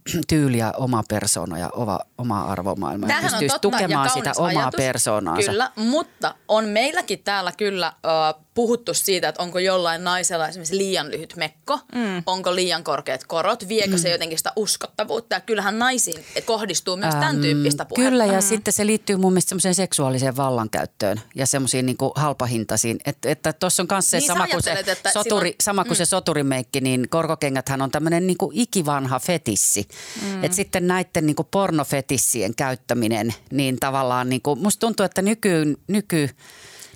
[0.29, 3.05] tyyli ja oma persona ja oma, oma arvomaailma.
[3.05, 4.77] Ja Tämähän on pystyisi totta ja tukemaan kaunis sitä omaa ajatus.
[4.77, 5.51] persoonaansa.
[5.51, 11.11] Kyllä, mutta on meilläkin täällä kyllä äh, puhuttu siitä, että onko jollain naisella esimerkiksi liian
[11.11, 12.23] lyhyt mekko, mm.
[12.25, 15.35] onko liian korkeat korot, viekö se jotenkin sitä uskottavuutta.
[15.35, 18.09] Ja kyllähän naisiin kohdistuu myös tämän Äm, tyyppistä puhetta.
[18.09, 18.41] Kyllä ja mm.
[18.41, 22.99] sitten se liittyy mun mielestä semmoiseen seksuaaliseen vallankäyttöön ja semmoisiin niin halpahintaisiin.
[23.25, 24.83] Että tuossa on myös se Niin sama kuin se,
[25.13, 29.87] soturi, silloin- sama kuin se soturimeikki, niin korkokengäthän on tämmöinen niin ikivanha fetissi.
[30.21, 30.43] Mm.
[30.43, 36.29] Että sitten näiden niin pornofetissien käyttäminen, niin tavallaan niin kuin, musta tuntuu, että nyky, nyky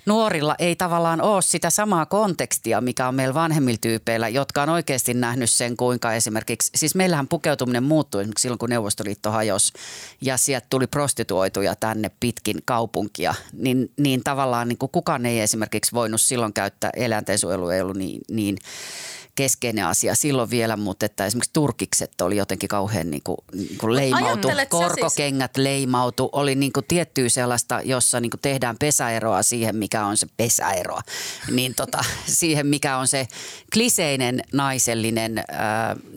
[0.06, 5.14] nuorilla ei tavallaan ole sitä samaa kontekstia, mikä on meillä vanhemmilla tyypeillä, jotka on oikeasti
[5.14, 9.72] nähnyt sen, kuinka esimerkiksi, siis meillähän pukeutuminen muuttui esimerkiksi silloin, kun Neuvostoliitto hajosi
[10.20, 15.92] ja sieltä tuli prostituoituja tänne pitkin kaupunkia, niin, niin tavallaan niin kuin kukaan ei esimerkiksi
[15.92, 18.56] voinut silloin käyttää, eläintensuojelu ei ollut niin, niin
[19.36, 23.96] keskeinen asia silloin vielä, mutta että esimerkiksi turkikset oli jotenkin kauhean niin kuin, niin kuin
[23.96, 24.48] leimautu.
[24.48, 26.28] Sä siis- Korkokengät leimautu.
[26.32, 30.98] Oli niin kuin tiettyä sellaista, jossa niin kuin tehdään pesäeroa siihen, mikä on se pesäero.
[31.50, 33.26] Niin tota, siihen, mikä on se
[33.72, 35.44] kliseinen naisellinen, äh,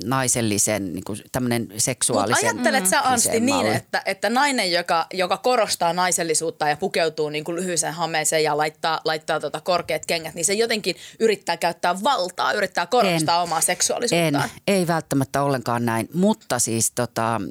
[0.03, 5.37] naisellisen niin kuin tämmöinen seksuaalisen ajattelet sä Ansti kliseen niin, että, että nainen, joka, joka
[5.37, 10.45] korostaa naisellisuutta ja pukeutuu niin kuin lyhyiseen hameeseen ja laittaa, laittaa tota korkeat kengät, niin
[10.45, 13.29] se jotenkin yrittää käyttää valtaa, yrittää korostaa En.
[13.41, 14.49] omaa En, seksuaalisuuttaan.
[14.67, 17.41] ei välttämättä ollenkaan näin, mutta siis tota,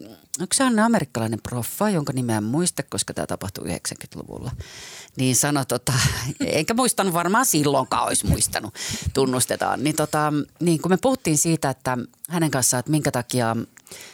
[0.41, 4.51] onko se on amerikkalainen proffa, jonka nimeä en muista, koska tämä tapahtui 90-luvulla.
[5.17, 5.93] Niin sano, tota,
[6.41, 8.75] enkä muistanut varmaan silloinkaan olisi muistanut,
[9.15, 9.85] tunnustetaan.
[9.85, 13.57] Niin, tota, niin kun me puhuttiin siitä, että hänen kanssaan, että minkä takia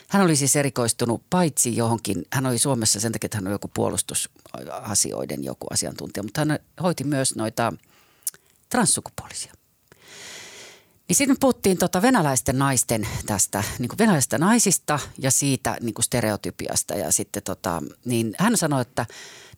[0.09, 3.71] hän oli siis erikoistunut paitsi johonkin, hän oli Suomessa sen takia, että hän oli joku
[3.75, 7.73] puolustusasioiden joku asiantuntija, mutta hän hoiti myös noita
[8.69, 9.53] transsukupuolisia.
[11.09, 15.95] Niin sitten me puhuttiin tota venäläisten naisten tästä, niin kuin venäläisistä naisista ja siitä niin
[15.95, 16.95] kuin stereotypiasta.
[16.95, 19.07] Ja sitten tota, niin hän sanoi, että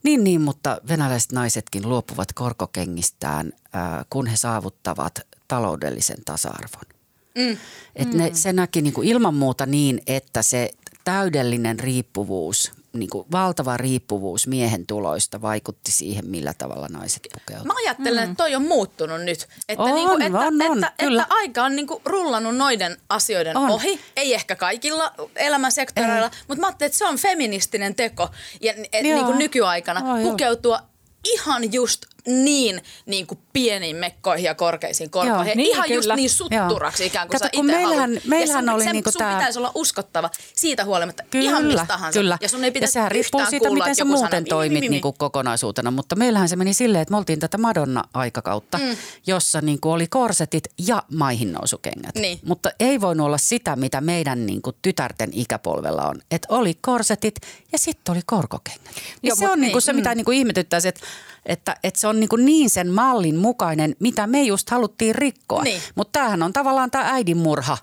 [0.02, 6.96] niin niin, mutta venäläiset naisetkin luopuvat korkokengistään, ää, kun he saavuttavat taloudellisen tasa-arvon.
[7.35, 7.56] Mm.
[7.96, 10.70] Et ne, se näki niin kuin ilman muuta niin, että se
[11.04, 17.66] täydellinen riippuvuus, niin kuin valtava riippuvuus miehen tuloista vaikutti siihen, millä tavalla naiset pukeutuvat.
[17.66, 19.48] Mä ajattelen, että toi on muuttunut nyt.
[19.68, 21.22] Että, On, niinku, että, on, on, että, kyllä.
[21.22, 23.70] että aika on niinku rullannut noiden asioiden On.
[23.70, 24.00] ohi.
[24.16, 28.28] Ei ehkä kaikilla elämänsektoreilla, mutta mä ajattelin, että se on feministinen teko
[28.61, 29.14] ja, et, Joo.
[29.14, 30.30] niinku nykyaikana joo.
[30.30, 30.80] pukeutua
[31.24, 35.46] ihan just niin, niin kuin pieniin mekkoihin ja korkeisiin korkoihin.
[35.46, 36.16] Joo, niin, ihan just kyllä.
[36.16, 37.06] niin sutturaksi Joo.
[37.06, 38.24] ikään kuin Kato, sä kun itse meillähän- haluat.
[38.24, 41.64] meillähän ja sun, oli sen, niinku sun tää- pitäisi olla uskottava siitä huolimatta Kyllä, ihan
[41.64, 42.18] mistä tahansa.
[42.20, 42.38] Kyllä.
[42.40, 44.88] Ja sun ei pitäisi sehän riippuu siitä, kuulla, miten sä muuten "Mi, mi, toimit mi,
[44.88, 45.90] mi." niin kuin kokonaisuutena.
[45.90, 48.96] Mutta meillähän se meni silleen, että me oltiin tätä Madonna-aikakautta, mm.
[49.26, 52.14] jossa niin kuin oli korsetit ja maihinnousukengät.
[52.14, 52.38] Niin.
[52.46, 56.20] Mutta ei voinut olla sitä, mitä meidän niin kuin tytärten ikäpolvella on.
[56.30, 57.34] Että oli korsetit
[57.72, 58.80] ja sitten oli korkokengät.
[58.96, 59.82] Ja Joo, se on niin kuin niin.
[59.82, 61.00] se, mitä niin ihmetyttäisi, että,
[61.46, 65.62] että, että se on niin, kuin niin sen mallin mukainen, mitä me just haluttiin rikkoa.
[65.62, 65.83] Niin.
[65.94, 67.79] Mutta tämähän on tavallaan tämä äidin murha.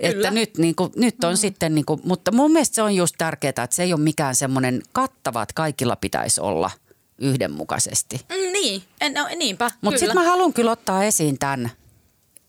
[0.00, 0.10] Kyllä.
[0.10, 1.36] Että nyt, niin kuin, nyt on mm.
[1.36, 4.34] sitten, niin kuin, mutta mun mielestä se on just tärkeää, että se ei ole mikään
[4.34, 6.70] semmoinen kattava, että kaikilla pitäisi olla
[7.18, 8.20] yhdenmukaisesti.
[8.28, 11.70] Mm, niin, en, no, niinpä, Mutta sitten mä haluan kyllä ottaa esiin tämän.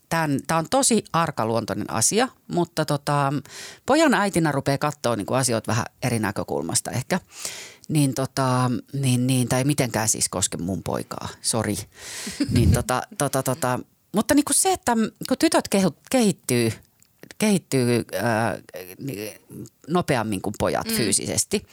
[0.09, 3.33] Tämän, tämä on tosi arkaluontoinen asia, mutta tota,
[3.85, 7.19] pojan äitinä rupeaa katsoa niin asioita vähän eri näkökulmasta ehkä.
[7.87, 11.75] Niin, tota, niin, niin, tai ei mitenkään siis koske mun poikaa, sori.
[12.51, 13.79] Niin, tota, tota, tota,
[14.11, 14.95] mutta niin kuin se, että
[15.27, 15.69] kun tytöt
[16.11, 16.71] kehittyy,
[17.37, 18.57] kehittyy ää,
[18.99, 19.41] ni-
[19.87, 20.93] nopeammin kuin pojat mm.
[20.93, 21.65] fyysisesti,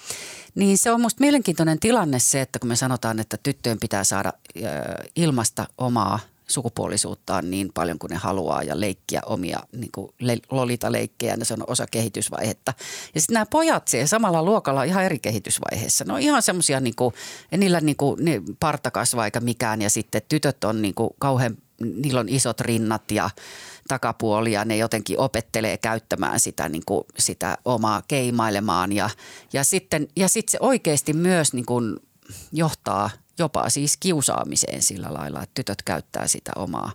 [0.55, 4.33] niin se on musta mielenkiintoinen tilanne se, että kun me sanotaan, että tyttöjen pitää saada
[4.65, 6.19] ää, ilmasta omaa
[6.53, 11.55] sukupuolisuuttaan niin paljon kuin ne haluaa ja leikkiä omia niin kuin le- lolita-leikkejä, ne se
[11.55, 12.75] on osa kehitysvaihetta.
[13.15, 16.05] Ja sitten nämä pojat siellä samalla luokalla on ihan eri kehitysvaiheessa.
[16.05, 16.95] Ne on ihan semmoisia, niin
[17.57, 21.57] niillä niin kuin, ne parta kasva eikä mikään ja sitten tytöt on niin kuin kauhean,
[21.81, 23.31] niillä on isot rinnat ja
[23.89, 29.11] takapuoli ja ne jotenkin opettelee käyttämään sitä, niin kuin, sitä omaa keimailemaan ja,
[29.53, 31.97] ja sitten ja sit se oikeasti myös niin kuin
[32.53, 36.93] johtaa jopa siis kiusaamiseen sillä lailla, että tytöt käyttää sitä omaa,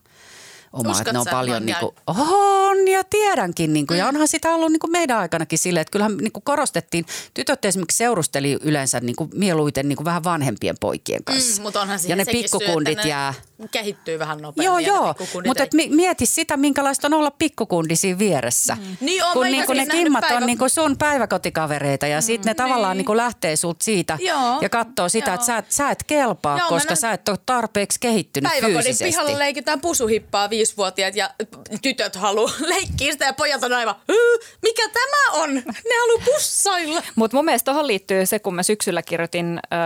[0.74, 4.28] omaa Uskot että ne on paljon niin kuin, on ja tiedänkin niin kuin, ja onhan
[4.28, 8.58] sitä ollut niin kuin meidän aikanakin silleen, että kyllähän niin kuin korostettiin, tytöt esimerkiksi seurusteli
[8.62, 11.62] yleensä niin kuin mieluiten niin kuin vähän vanhempien poikien kanssa.
[11.62, 13.34] Mm, mutta onhan ja ne pikkukundit ne jää
[13.72, 14.66] kehittyy vähän nopeammin.
[14.86, 15.16] Joo, joo.
[15.48, 18.76] Mutta mi- mieti sitä, minkälaista on olla pikkukundi siinä vieressä.
[18.76, 18.98] Mm.
[19.02, 22.98] Niin on, kun niinku ne kimmat on päivä- niinku sun päiväkotikavereita ja sitten ne tavallaan
[22.98, 26.70] niinku lähtee sulta siitä Joo, ja katsoo sitä, että sä et, sä et kelpaa, Joo,
[26.70, 29.04] koska näen- sä et ole tarpeeksi kehittynyt Päiväkodin fyysisesti.
[29.12, 31.30] pihalla leikitään pusuhippaa viisivuotiaat ja
[31.82, 35.54] tytöt haluaa leikkiä sitä ja pojat on aivan, "Hyi, mikä tämä on?
[35.56, 37.04] Ne haluaa pussailla.
[37.16, 39.78] Mutta mun mielestä tuohon liittyy se, kun mä syksyllä kirjoitin ö,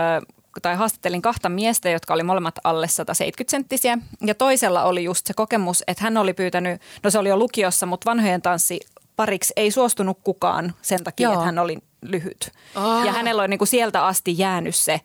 [0.62, 3.98] tai haastattelin kahta miestä, jotka oli molemmat alle 170 senttisiä.
[4.26, 7.86] Ja toisella oli just se kokemus, että hän oli pyytänyt, no se oli jo lukiossa,
[7.86, 8.80] mutta vanhojen tanssi
[9.16, 11.32] pariksi ei suostunut kukaan sen takia, Joo.
[11.32, 12.52] että hän oli lyhyt.
[12.74, 13.04] Aa.
[13.04, 15.00] Ja hänellä on niinku sieltä asti jäänyt se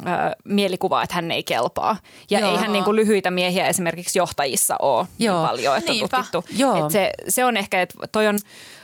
[0.00, 0.06] ö,
[0.44, 1.96] mielikuva, että hän ei kelpaa.
[2.30, 2.50] Ja Joo.
[2.50, 5.46] eihän niinku lyhyitä miehiä esimerkiksi johtajissa ole niin Joo.
[5.46, 6.16] paljon, että on Niinpä.
[6.16, 6.44] tutkittu.
[6.62, 6.86] Joo.
[6.86, 8.38] Et se, se on ehkä, että toi on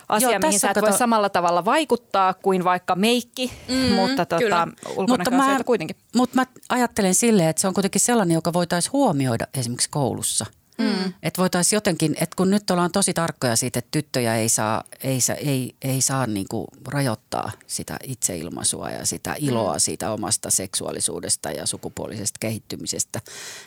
[0.09, 4.27] asia, Joo, mihin sä et kato- voi samalla tavalla vaikuttaa kuin vaikka meikki, mm, mutta
[4.27, 5.97] tota, ulkonäköasioita kuitenkin.
[6.17, 10.47] Mutta mä ajattelen silleen, että se on kuitenkin sellainen, joka voitaisiin huomioida esimerkiksi koulussa.
[10.79, 11.13] Mm.
[11.23, 15.21] Että voitaisiin jotenkin, että kun nyt ollaan tosi tarkkoja siitä, että tyttöjä ei saa, ei,
[15.21, 19.81] saa, ei, ei saa niinku rajoittaa sitä itseilmaisua ja sitä iloa mm.
[19.81, 23.21] siitä omasta seksuaalisuudesta ja sukupuolisesta kehittymisestä,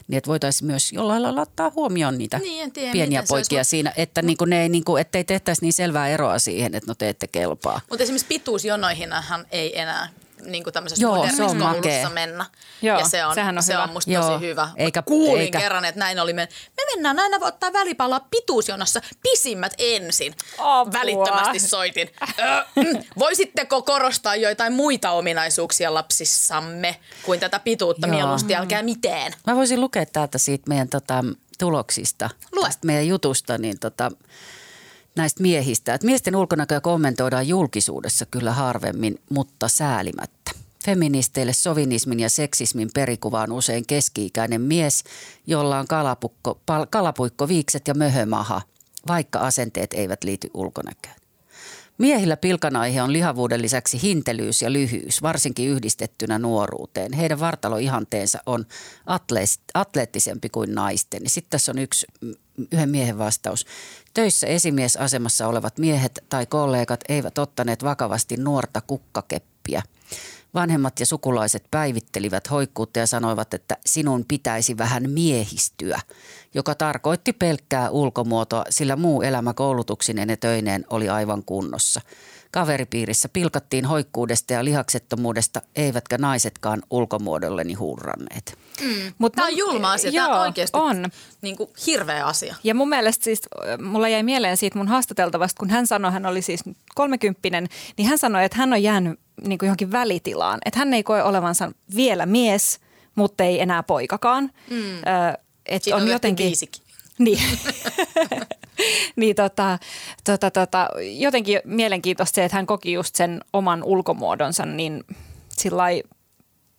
[0.07, 3.69] niin että voitaisiin myös jollain lailla ottaa huomioon niitä Niin, tiedä, pieniä poikia olisi.
[3.69, 7.09] siinä, että niinku ne ei, niinku, ettei tehtäisi niin selvää eroa siihen, että no te
[7.09, 7.81] ette kelpaa.
[7.89, 10.09] Mutta esimerkiksi pituusjonoihinhan ei enää
[10.45, 12.09] niin kuin tämmöisessä Joo, modernissa se on koulussa makea.
[12.09, 12.45] mennä.
[12.81, 13.83] Joo, ja se on, sehän on se hyvä.
[13.83, 14.69] on musta Joo, tosi hyvä.
[14.77, 16.33] eikä- Kuulin eikä- kerran, että näin oli.
[16.33, 20.35] Men- me mennään aina ottaa välipalaa pituusjonossa pisimmät ensin.
[20.57, 20.93] Apua.
[20.93, 22.09] Välittömästi soitin.
[22.39, 28.15] Ö, mm, voisitteko korostaa joitain muita ominaisuuksia lapsissamme kuin tätä pituutta Joo.
[28.15, 29.33] mieluusti, älkää mitään.
[29.47, 31.23] Mä voisin lukea täältä siitä meidän tota,
[31.59, 32.65] tuloksista, Lue.
[32.65, 34.11] tästä meidän jutusta, niin tota,
[35.15, 35.93] näistä miehistä.
[35.93, 40.51] Että miesten ulkonäköä kommentoidaan julkisuudessa kyllä harvemmin, mutta säälimättä.
[40.85, 45.03] Feministeille sovinismin ja seksismin perikuva on usein keski-ikäinen mies,
[45.47, 48.61] jolla on kalapukko, pal, kalapuikko, viikset ja möhömaha,
[49.07, 51.15] vaikka asenteet eivät liity ulkonäköön.
[51.97, 57.13] Miehillä pilkanaihe on lihavuuden lisäksi hintelyys ja lyhyys, varsinkin yhdistettynä nuoruuteen.
[57.13, 58.65] Heidän vartaloihanteensa on
[59.73, 61.21] atleettisempi kuin naisten.
[61.27, 62.07] Sitten tässä on yksi,
[62.71, 63.65] yhden miehen vastaus.
[64.13, 69.81] Töissä esimiesasemassa olevat miehet tai kollegat eivät ottaneet vakavasti nuorta kukkakeppiä.
[70.53, 75.99] Vanhemmat ja sukulaiset päivittelivät hoikkuutta ja sanoivat, että sinun pitäisi vähän miehistyä,
[76.53, 82.01] joka tarkoitti pelkkää ulkomuotoa, sillä muu elämä koulutuksineen ja töineen oli aivan kunnossa.
[82.51, 88.57] Kaveripiirissä pilkattiin hoikkuudesta ja lihaksettomuudesta, eivätkä naisetkaan ulkomuodolleni hurranneet.
[89.17, 90.11] Mut Tämä on julma asia.
[90.11, 91.05] Tämä Joo, on oikeasti on.
[91.41, 92.55] Niin kuin hirveä asia.
[92.63, 96.25] Ja mun mielestä siis, äh, mulla jäi mieleen siitä mun haastateltavasta, kun hän sanoi, hän
[96.25, 96.63] oli siis
[96.95, 100.59] kolmekymppinen, niin hän sanoi, että hän on jäänyt niin kuin johonkin välitilaan.
[100.65, 102.79] Että hän ei koe olevansa vielä mies,
[103.15, 104.51] mutta ei enää poikakaan.
[104.69, 104.77] Mm.
[104.77, 105.01] Ö,
[105.65, 106.45] että Siitä on jotenkin...
[106.45, 106.83] biisikin.
[107.17, 107.39] Niin.
[109.15, 109.79] niin tota,
[110.23, 115.03] tota, tota, jotenkin mielenkiintoista se, että hän koki just sen oman ulkomuodonsa niin
[115.57, 115.83] sillä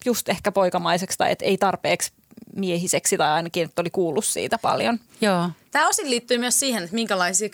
[0.05, 2.13] just ehkä poikamaiseksi tai että ei tarpeeksi
[2.57, 5.01] miehiseksi tai ainakin, että oli kuullut siitä paljon.
[5.21, 5.51] Joo.
[5.71, 7.49] Tämä osin liittyy myös siihen, että minkälaisia,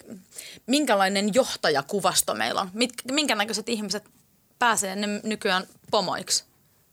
[0.66, 2.70] minkälainen johtajakuvasto meillä on.
[2.72, 4.04] Mit, minkä näköiset ihmiset
[4.58, 6.44] pääsee ne nykyään pomoiksi.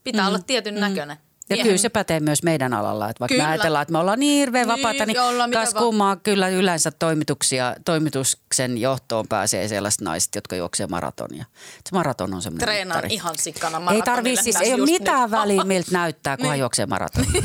[0.04, 0.28] Pitää mm.
[0.28, 0.80] olla tietyn mm.
[0.80, 1.16] näköinen.
[1.50, 3.44] Ja kyllä se pätee myös meidän alalla, että vaikka Kyllä.
[3.44, 5.16] me ajatellaan, että me ollaan niin hirveän Niin, vapaata, niin
[5.52, 5.84] kas vaan.
[5.84, 11.44] kummaa kyllä yleensä toimituksia, toimituksen johtoon pääsee sellaiset naiset, jotka juoksee maratonia.
[11.74, 13.14] Se maraton on semmoinen Treenaan mittari.
[13.14, 15.30] ihan sikkana Ei tarvii siis, ei ole mitään nyt.
[15.30, 16.60] väliä miltä näyttää, kunhan Niin.
[16.60, 17.30] juoksee maratonia.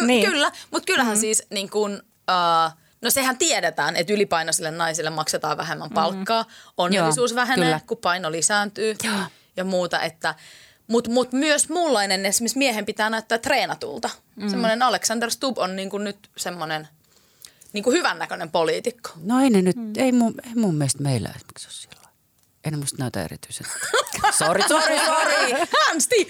[0.00, 0.30] Mm, Niin.
[0.30, 1.20] Kyllä, mutta kyllähän mm.
[1.20, 1.94] siis niin kuin,
[2.30, 6.44] uh, no sehän tiedetään, että ylipainoisille naisille maksetaan vähemmän palkkaa.
[6.76, 7.80] Onnellisuus Joo, vähenee, kyllä.
[7.86, 9.14] kun paino lisääntyy Joo.
[9.56, 10.00] ja muuta.
[10.00, 10.34] Että,
[10.86, 14.10] mutta mut myös muunlainen esimerkiksi miehen pitää näyttää treenatulta.
[14.36, 14.50] Mm.
[14.50, 16.88] Semmoinen Alexander Stubb on niin kuin nyt semmoinen
[17.72, 19.10] niin kuin hyvännäköinen poliitikko.
[19.24, 22.02] No ei ne nyt, ei, mun, ei mun mielestä meillä esimerkiksi ole sillä
[22.70, 23.66] ne musta näytä erityisen.
[24.38, 25.68] Sori, sori, sori.
[25.90, 26.28] Ansti!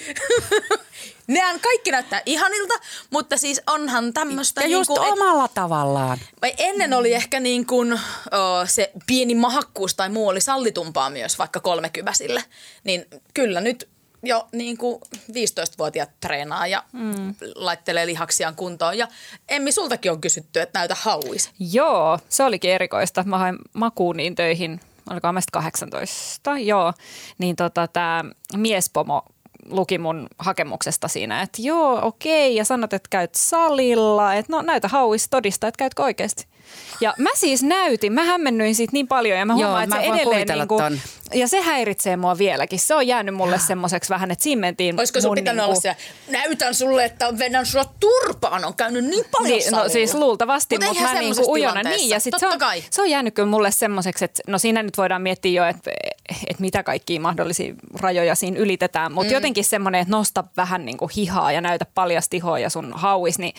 [1.26, 2.74] Nehän kaikki näyttää ihanilta,
[3.10, 4.60] mutta siis onhan tämmöistä...
[4.60, 6.18] Ja just niinku, et- omalla tavallaan.
[6.42, 7.98] Vai ennen oli ehkä niin kuin, o,
[8.66, 12.44] se pieni mahakkuus tai muu oli sallitumpaa myös vaikka kolmekyväsille.
[12.84, 13.88] Niin kyllä nyt
[14.22, 17.34] jo niin kuin 15-vuotiaat treenaa ja mm.
[17.54, 18.98] laittelee lihaksiaan kuntoon.
[18.98, 19.08] Ja
[19.48, 21.50] Emmi, sultakin on kysytty, että näytä hauis.
[21.72, 23.24] Joo, se olikin erikoista.
[23.24, 26.92] Mä hain makuuniin töihin, olikohan meistä 18, joo.
[27.38, 28.24] Niin tota, tämä
[28.56, 29.22] miespomo
[29.70, 34.88] luki mun hakemuksesta siinä, että joo, okei, ja sanot, että käyt salilla, että no näytä
[34.88, 36.46] hauis todistaa, että käytkö oikeasti.
[37.00, 40.02] Ja mä siis näytin, mä hämmennyin siitä niin paljon ja mä Joo, huomaan, että mä
[40.02, 41.00] se edelleen niinku, ton.
[41.34, 42.78] Ja se häiritsee mua vieläkin.
[42.78, 45.98] Se on jäänyt mulle semmoiseksi vähän, että siinä mentiin Olisiko sun pitänyt niinku- olla siellä,
[46.28, 50.84] näytän sulle, että vedän sua turpaan, on käynyt niin paljon Niin, no siis luultavasti, Mut
[50.84, 51.82] mutta eihän mä niinku ujona.
[51.82, 52.84] Niin, ja sit se on, kai.
[52.90, 55.90] se on jäänyt kyllä mulle semmoiseksi, että no siinä nyt voidaan miettiä jo, että,
[56.46, 59.12] että mitä kaikkia mahdollisia rajoja siinä ylitetään.
[59.12, 59.34] Mutta mm.
[59.34, 63.54] jotenkin semmoinen, että nosta vähän niinku hihaa ja näytä paljasta ihoa ja sun hauis, niin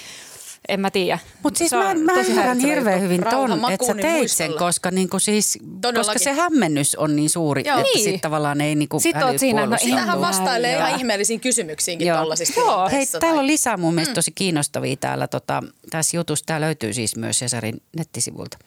[0.70, 1.20] en mä tiedä.
[1.44, 4.92] Mutta siis mä, mä tosi ymmärrän hirveän hyvin ton, että sä makuuni teit sen, koska,
[4.92, 5.60] niinku siis,
[5.96, 7.78] koska se hämmennys on niin suuri, Joo.
[7.78, 8.04] että Niin.
[8.04, 12.18] sitten tavallaan ei niinku Sit oot siinä, no Sitähän vastailee ihan ihmeellisiin kysymyksiinkin Joo.
[12.18, 12.68] tollaisissa Joo.
[12.70, 13.20] Hei, tilanteissa.
[13.20, 16.46] täällä tai- on lisää mun mielestä tosi kiinnostavia täällä tota, tässä jutussa.
[16.46, 18.58] Tämä löytyy siis myös Cesarin nettisivulta.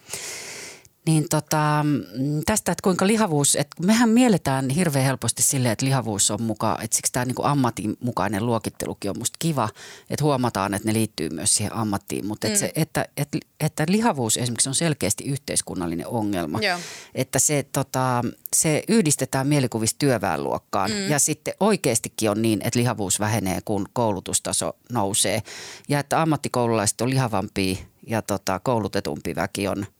[1.07, 6.31] Niin tota, mm, tästä, että kuinka lihavuus, että mehän mielletään hirveän helposti silleen, että lihavuus
[6.31, 9.69] on mukaan, että siksi tämä niin ammatin mukainen luokittelukin on musta kiva,
[10.09, 12.53] että huomataan, että ne liittyy myös siihen ammattiin, mutta mm.
[12.53, 16.79] että, se, että, että, että lihavuus esimerkiksi on selkeästi yhteiskunnallinen ongelma, Joo.
[17.15, 18.23] että se, tota,
[18.55, 21.09] se yhdistetään mielikuvista työväenluokkaan mm.
[21.09, 25.41] ja sitten oikeastikin on niin, että lihavuus vähenee, kun koulutustaso nousee
[25.89, 27.75] ja että ammattikoululaiset on lihavampia
[28.07, 29.85] ja tota, koulutetumpi väki on–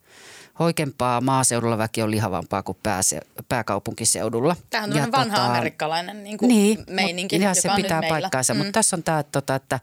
[0.59, 4.55] hoikempaa, maaseudulla väki on lihavampaa kuin pääse, pääkaupunkiseudulla.
[4.69, 8.53] Tämähän on ja vanha tota, amerikkalainen niin kuin niin, meininki, ja se pitää paikkaansa.
[8.53, 8.57] Mm.
[8.57, 9.79] Mutta tässä on tämä, tota, että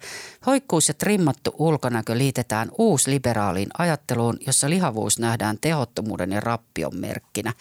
[0.46, 7.52] hoikkuus ja trimmattu ulkonäkö liitetään uusliberaaliin ajatteluun, jossa lihavuus nähdään tehottomuuden ja rappion merkkinä.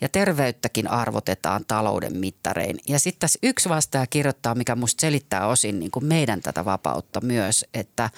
[0.00, 2.78] Ja terveyttäkin arvotetaan talouden mittarein.
[2.88, 7.20] Ja sitten tässä yksi vastaaja kirjoittaa, mikä musta selittää osin niin kuin meidän tätä vapautta
[7.20, 8.10] myös, että–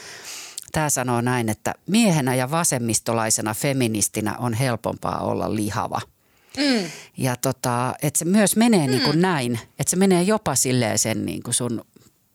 [0.72, 6.00] Tämä sanoo näin, että miehenä ja vasemmistolaisena feministinä on helpompaa olla lihava.
[6.56, 6.90] Mm.
[7.16, 8.90] Ja tota, että se myös menee mm.
[8.90, 11.84] niin kuin näin, että se menee jopa silleen sen niin kuin sun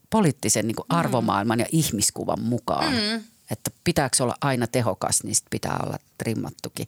[0.09, 0.97] poliittisen niin kuin mm.
[0.97, 2.93] arvomaailman ja ihmiskuvan mukaan.
[2.93, 3.23] Mm.
[3.51, 6.87] Että pitääkö olla aina tehokas, niin sit pitää olla trimmattukin.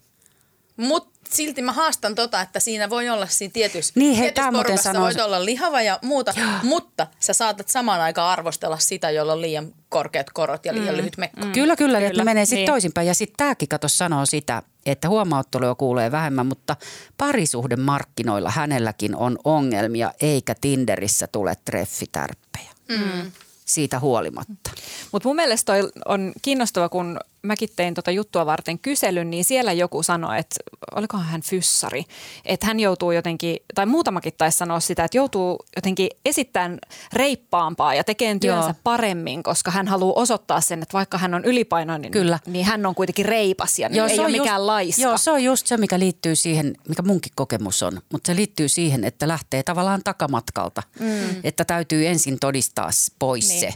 [0.76, 4.82] Mutta silti mä haastan tota, että siinä voi olla siinä tietyssä, niin, hei, tietyssä porukassa
[4.82, 5.02] sanoo...
[5.02, 6.48] voit olla lihava ja muuta, Joo.
[6.62, 10.96] mutta sä saatat samaan aikaan arvostella sitä, jolla on liian korkeat korot ja liian mm.
[10.96, 11.46] lyhyt mekko.
[11.46, 11.52] Mm.
[11.52, 12.10] Kyllä, kyllä, kyllä.
[12.10, 12.66] että menee sitten niin.
[12.66, 13.06] toisinpäin.
[13.06, 16.76] Ja sitten tämäkin kato sanoo sitä, että huomauttelua kuulee vähemmän, mutta
[17.18, 22.70] parisuhden markkinoilla hänelläkin on ongelmia, eikä Tinderissä tule treffitärppejä.
[22.88, 23.32] Mm.
[23.64, 24.70] Siitä huolimatta.
[25.12, 29.72] Mutta mun mielestä toi on kiinnostava, kun mäkin tein tota juttua varten kyselyn, niin siellä
[29.72, 30.56] joku sanoi, että
[30.96, 32.04] olikohan hän fyssari,
[32.44, 36.78] että hän joutuu jotenkin, tai muutamakin taisi sanoa sitä, että joutuu jotenkin esittämään
[37.12, 38.80] reippaampaa ja tekemään työnsä Joo.
[38.84, 42.38] paremmin, koska hän haluaa osoittaa sen, että vaikka hän on ylipainoinen, Kyllä.
[42.46, 45.02] niin hän on kuitenkin reipas ja Joo, ei ole just, mikään laiska.
[45.02, 48.68] Joo, se on just se, mikä liittyy siihen, mikä munkin kokemus on, mutta se liittyy
[48.68, 51.40] siihen, että lähtee tavallaan takamatkalta, mm.
[51.44, 53.60] että täytyy ensin todistaa pois niin.
[53.60, 53.74] se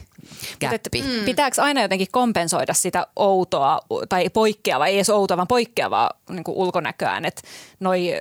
[0.58, 1.02] käppi.
[1.02, 1.24] Mm.
[1.24, 6.56] Pitääkö aina jotenkin kompensoida sitä outoa tai poikkeavaa, ei edes outoa, vaan poikkeavaa niin kuin
[6.56, 7.24] ulkonäköään.
[7.24, 7.42] Että
[7.80, 8.20] noi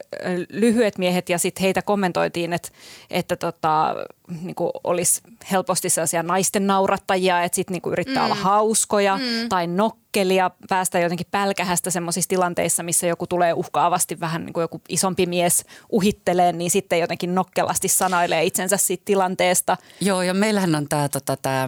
[0.50, 2.70] lyhyet miehet ja sitten heitä kommentoitiin, että,
[3.10, 3.96] että tota,
[4.42, 5.22] niin kuin olisi
[5.52, 8.26] helposti sellaisia naisten naurattajia, että sitten niin yrittää mm.
[8.26, 9.50] olla hauskoja mm.
[9.50, 14.82] tai nokkelia, päästä jotenkin pälkähästä semmoisissa tilanteissa, missä joku tulee uhkaavasti vähän niin kuin joku
[14.90, 19.78] isompi mies uhittelee, niin sitten jotenkin nokkelasti sanailee itsensä siitä tilanteesta.
[20.02, 21.68] Joo, ja meillähän on tämä, tota, tämä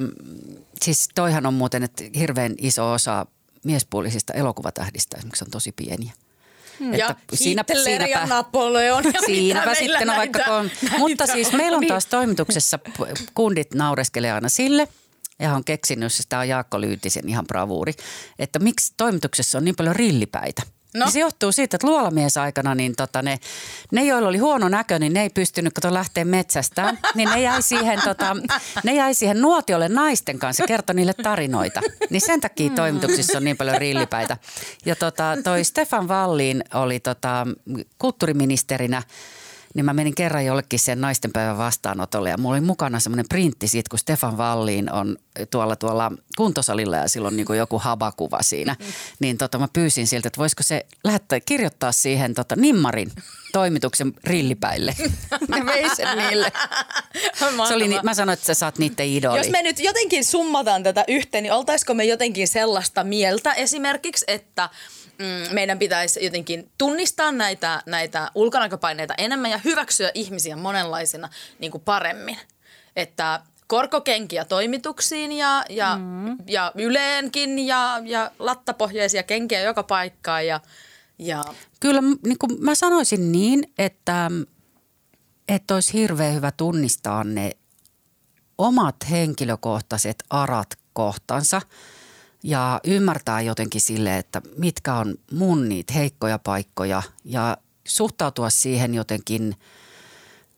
[0.81, 3.25] siis toihan on muuten, että hirveän iso osa
[3.63, 6.13] miespuolisista elokuvatähdistä esimerkiksi on tosi pieniä.
[6.81, 6.93] Hmm.
[6.93, 9.03] Ja siinä, siinäpä, ja Napoleon.
[9.03, 12.79] Ja siinäpä sitten on vaikka kun, Mutta siis meillä on taas toimituksessa
[13.33, 14.87] kundit naureskelee aina sille,
[15.39, 17.93] ja on keksinyt, sitä on Jaakko Lyytisen ihan bravuuri,
[18.39, 20.61] että miksi toimituksessa on niin paljon rillipäitä–
[20.93, 21.05] No.
[21.05, 23.39] Niin se johtuu siitä, että luolamies aikana niin tota ne,
[23.91, 26.95] ne, joilla oli huono näkö, niin ne ei pystynyt kato lähteä metsästä.
[27.15, 28.37] Niin ne jäi siihen, tota,
[28.83, 31.81] ne jäi siihen nuotiolle naisten kanssa, kertoi niille tarinoita.
[32.09, 32.75] Niin sen takia mm.
[32.75, 34.37] toimituksissa on niin paljon rillipäitä.
[34.85, 37.47] Ja tota, toi Stefan Wallin oli tota,
[37.97, 39.03] kulttuuriministerinä–
[39.73, 43.89] niin mä menin kerran jollekin sen naistenpäivän vastaanotolle ja mulla oli mukana semmoinen printti siitä,
[43.89, 45.17] kun Stefan Valliin on
[45.51, 48.75] tuolla tuolla kuntosalilla ja silloin niin joku habakuva siinä.
[49.19, 53.11] Niin tota, mä pyysin siltä, että voisiko se lähettää, kirjoittaa siihen tota, Nimmarin
[53.53, 54.95] toimituksen rillipäille.
[55.47, 56.51] Ne vei sen niille.
[57.67, 59.37] Se oli, mä sanoin, että sä saat niiden idoli.
[59.37, 64.69] Jos me nyt jotenkin summataan tätä yhteen, niin oltaisiko me jotenkin sellaista mieltä esimerkiksi, että–
[65.21, 71.83] mm, meidän pitäisi jotenkin tunnistaa näitä, näitä ulkonäköpaineita enemmän ja hyväksyä ihmisiä monenlaisina niin kuin
[71.83, 72.37] paremmin.
[72.95, 76.37] Että korkokenkiä toimituksiin ja, ja, mm.
[76.47, 80.47] ja yleenkin ja, ja lattapohjaisia kenkiä joka paikkaan.
[80.47, 80.59] Ja,
[81.19, 81.43] ja...
[81.79, 84.31] Kyllä niin kuin mä sanoisin niin, että,
[85.47, 87.51] että olisi hirveän hyvä tunnistaa ne
[88.57, 91.61] omat henkilökohtaiset arat kohtansa–
[92.43, 99.55] ja ymmärtää jotenkin sille, että mitkä on mun niitä heikkoja paikkoja ja suhtautua siihen jotenkin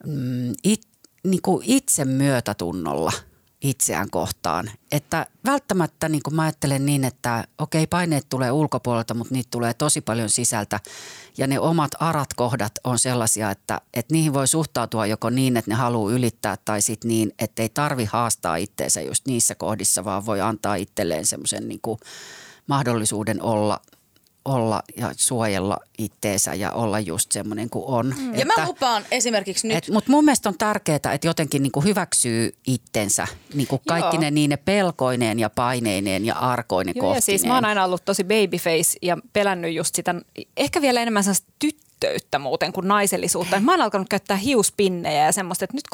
[0.06, 0.82] mm, it,
[1.24, 3.12] niin kuin itse myötätunnolla–
[3.64, 4.72] itseään kohtaan.
[4.91, 9.74] Että välttämättä niin kuin mä ajattelen niin, että okei paineet tulee ulkopuolelta, mutta niitä tulee
[9.74, 10.80] tosi paljon sisältä.
[11.38, 15.72] Ja ne omat arat kohdat on sellaisia, että, että niihin voi suhtautua joko niin, että
[15.72, 20.26] ne haluaa ylittää tai sitten niin, että ei tarvi haastaa itteensä just niissä kohdissa, vaan
[20.26, 21.82] voi antaa itselleen semmoisen niin
[22.68, 23.80] mahdollisuuden olla
[24.45, 28.16] olla ja suojella itteensä ja olla just semmoinen kuin on.
[28.18, 28.36] Mm.
[28.36, 29.89] Ja mä lupaan esimerkiksi nyt.
[29.89, 34.32] Mutta mun mielestä on tärkeää, että jotenkin niin kuin hyväksyy itsensä niin kuin kaikki ne
[34.32, 38.98] niine pelkoineen ja paineineen ja arkoinen Joo, ja siis mä oon aina ollut tosi babyface
[39.02, 40.16] ja pelännyt just sitä,
[40.58, 43.60] ehkä vielä enemmän sellaista tyttöä tyttöyttä muuten kuin naisellisuutta.
[43.60, 45.86] Mä oon alkanut käyttää hiuspinnejä ja semmoista, että nyt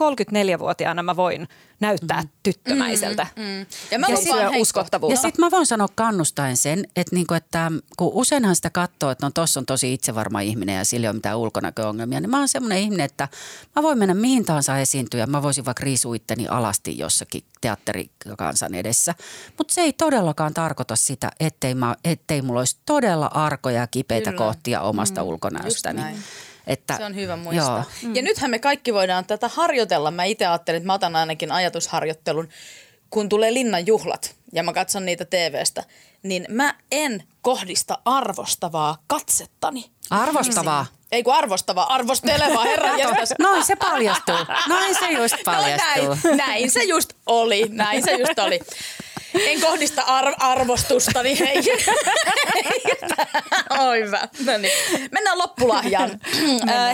[0.55, 1.47] 34-vuotiaana mä voin
[1.79, 2.29] näyttää mm.
[2.43, 3.27] tyttömäiseltä.
[3.35, 3.65] Mm, mm.
[3.91, 5.13] Ja mä ja sit, uskottavuutta.
[5.13, 9.25] Ja sitten mä voin sanoa kannustaen sen, että, niinku, että kun useinhan sitä katsoo, että
[9.25, 12.47] no tossa on tosi itsevarma ihminen ja sillä ei ole mitään ulkonäköongelmia, niin mä oon
[12.47, 13.27] semmoinen ihminen, että
[13.75, 15.25] mä voin mennä mihin tahansa esiintyä.
[15.25, 19.15] Mä voisin vaikka riisua itteni alasti jossakin teatterikansan edessä.
[19.57, 24.31] Mutta se ei todellakaan tarkoita sitä, ettei, mä, ettei mulla olisi todella arkoja ja kipeitä
[24.31, 24.37] Kyllä.
[24.37, 26.01] kohtia omasta mm, ulkonäöstäni.
[26.67, 27.77] Että, se on hyvä muistaa.
[27.77, 28.09] Joo.
[28.09, 28.15] Mm.
[28.15, 30.11] Ja nythän me kaikki voidaan tätä harjoitella.
[30.11, 32.49] Mä itse ajattelin, että mä otan ainakin ajatusharjoittelun,
[33.09, 35.83] kun tulee linnan juhlat ja mä katson niitä TVstä,
[36.23, 39.91] niin mä en kohdista arvostavaa katsettani.
[40.09, 40.85] Arvostavaa?
[41.11, 42.97] Ei kun arvostavaa, arvostelevaa, herra
[43.39, 44.35] Noin se paljastuu.
[44.67, 46.07] Noin se just paljastuu.
[46.07, 48.59] No näin, näin se just oli, näin se just oli.
[49.33, 51.79] En kohdista ar- arvostustani heihin.
[53.87, 54.27] Oi hyvä.
[54.45, 54.73] No niin.
[55.11, 56.19] Mennään loppulahjaan.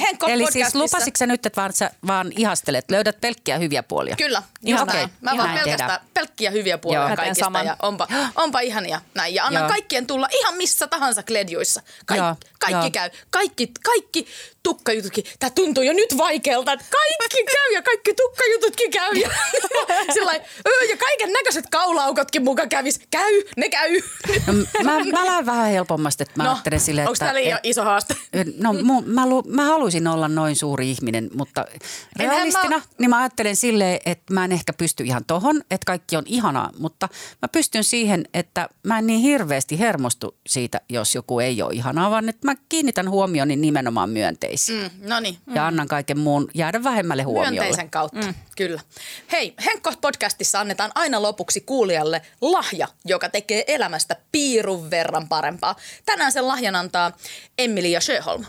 [0.02, 4.16] Henkko Eli siis lupasitko sä nyt, että vaan, sä vaan ihastelet, löydät pelkkiä hyviä puolia?
[4.16, 4.96] Kyllä, just okay.
[4.96, 5.10] näin.
[5.22, 7.66] Mä vaan pelkästään pelkkiä hyviä puolia Joo, kaikista saman.
[7.66, 9.36] ja onpa, onpa ihania näin.
[9.36, 9.70] Ja annan Joo.
[9.70, 11.82] kaikkien tulla ihan missä tahansa kledjuissa.
[12.06, 12.36] Kaik, Joo.
[12.60, 12.92] Kaikki Joo.
[12.92, 13.10] käy.
[13.30, 14.28] Kaikki, kaikki
[14.64, 15.24] tukkajututkin.
[15.40, 19.12] Tämä tuntuu jo nyt vaikealta, kaikki käy ja kaikki tukkajututkin käy.
[20.66, 21.66] Ja, ja kaiken näköiset
[22.26, 23.00] kaulaukotkin muka kävis.
[23.12, 24.02] Käy, ne käy.
[24.48, 24.54] No,
[24.84, 27.10] mä, mä lähden vähän helpommasti, että mä no, ajattelen silleen, että...
[27.10, 28.16] Onko tämä liian et, iso haaste?
[28.58, 31.66] No mu, mä, lu, mä haluaisin olla noin suuri ihminen, mutta
[32.16, 32.82] realistina, mä...
[33.00, 36.70] niin mä ajattelen silleen, että mä en ehkä pysty ihan tohon, että kaikki on ihanaa,
[36.80, 37.10] mutta
[37.42, 42.12] mä pystyn siihen, että mä en niin hirveästi hermostu siitä, jos joku ei ole ihanaa,
[42.12, 44.84] vaan että mä kiinnitän huomioni nimenomaan myönteisiin.
[44.84, 45.38] Mm, no niin.
[45.56, 47.52] Ja annan kaiken muun jäädä vähemmälle huomiolle.
[47.52, 48.34] Myönteisen kautta, mm.
[48.56, 48.82] Kyllä.
[49.32, 55.76] Hei, Henkko-podcastissa annetaan aina lopuksi kuulijalle lahja, joka tekee elämästä piirun verran parempaa.
[56.06, 57.12] Tänään sen lahjan antaa
[57.58, 58.46] Emilia Sjöholm.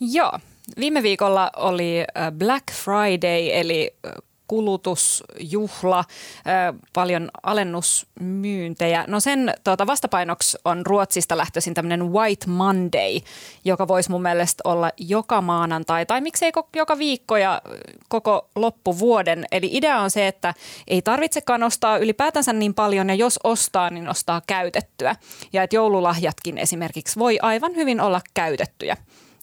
[0.00, 0.38] Joo.
[0.78, 4.12] Viime viikolla oli äh, Black Friday, eli äh,
[4.48, 6.04] kulutusjuhla,
[6.92, 9.04] paljon alennusmyyntejä.
[9.06, 13.20] No sen tuota, vastapainoksi on Ruotsista lähtöisin tämmöinen White Monday,
[13.64, 17.62] joka voisi mun mielestä olla joka maanantai tai miksei joka viikko ja
[18.08, 19.44] koko loppuvuoden.
[19.52, 20.54] Eli idea on se, että
[20.88, 25.16] ei tarvitsekaan ostaa ylipäätänsä niin paljon ja jos ostaa, niin ostaa käytettyä.
[25.52, 28.96] Ja että joululahjatkin esimerkiksi voi aivan hyvin olla käytettyjä.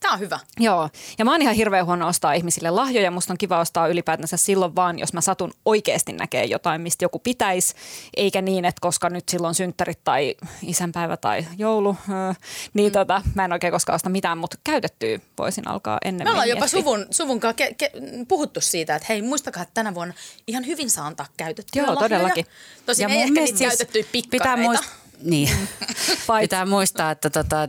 [0.06, 0.40] Tämä on hyvä.
[0.60, 0.90] Joo.
[1.18, 3.12] Ja mä oon ihan hirveän huono ostaa ihmisille lahjoja.
[3.12, 7.20] Musta on kiva ostaa ylipäätänsä silloin vaan, jos mä satun oikeasti näkee jotain, mistä joku
[7.20, 7.74] pitäisi.
[8.18, 12.34] Eikä niin, että koska nyt silloin synttärit tai isänpäivä tai joulu, öö,
[12.74, 12.94] niin mm.
[12.94, 16.28] tota, mä en oikein koskaan osta mitään, mutta käytettyä voisin alkaa ennen.
[16.28, 19.96] Me ollaan jopa suvun, suvun kanssa ke- ke- puhuttu siitä, että hei muistakaa, että tänä
[19.96, 20.14] vuonna
[20.48, 22.10] ihan hyvin saa antaa käytettyä Joo, lahjoja.
[22.10, 22.46] todellakin.
[22.86, 24.56] Tosin ja ei ehkä niitä siis käytettyjä pikkareita.
[24.56, 25.50] Pitää muist- niin.
[26.42, 27.68] Pitää muistaa, että tota,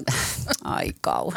[0.64, 1.32] ai kau.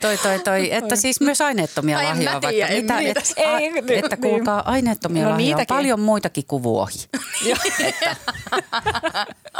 [0.00, 2.32] Toi, toi, toi, että siis myös aineettomia ai, lahjoja.
[2.32, 3.58] Vaikka tiedä, mitä, et, ei, a,
[3.96, 7.08] että kuulkaa, aineettomia no, lahjoja on paljon muitakin kuin vuohi.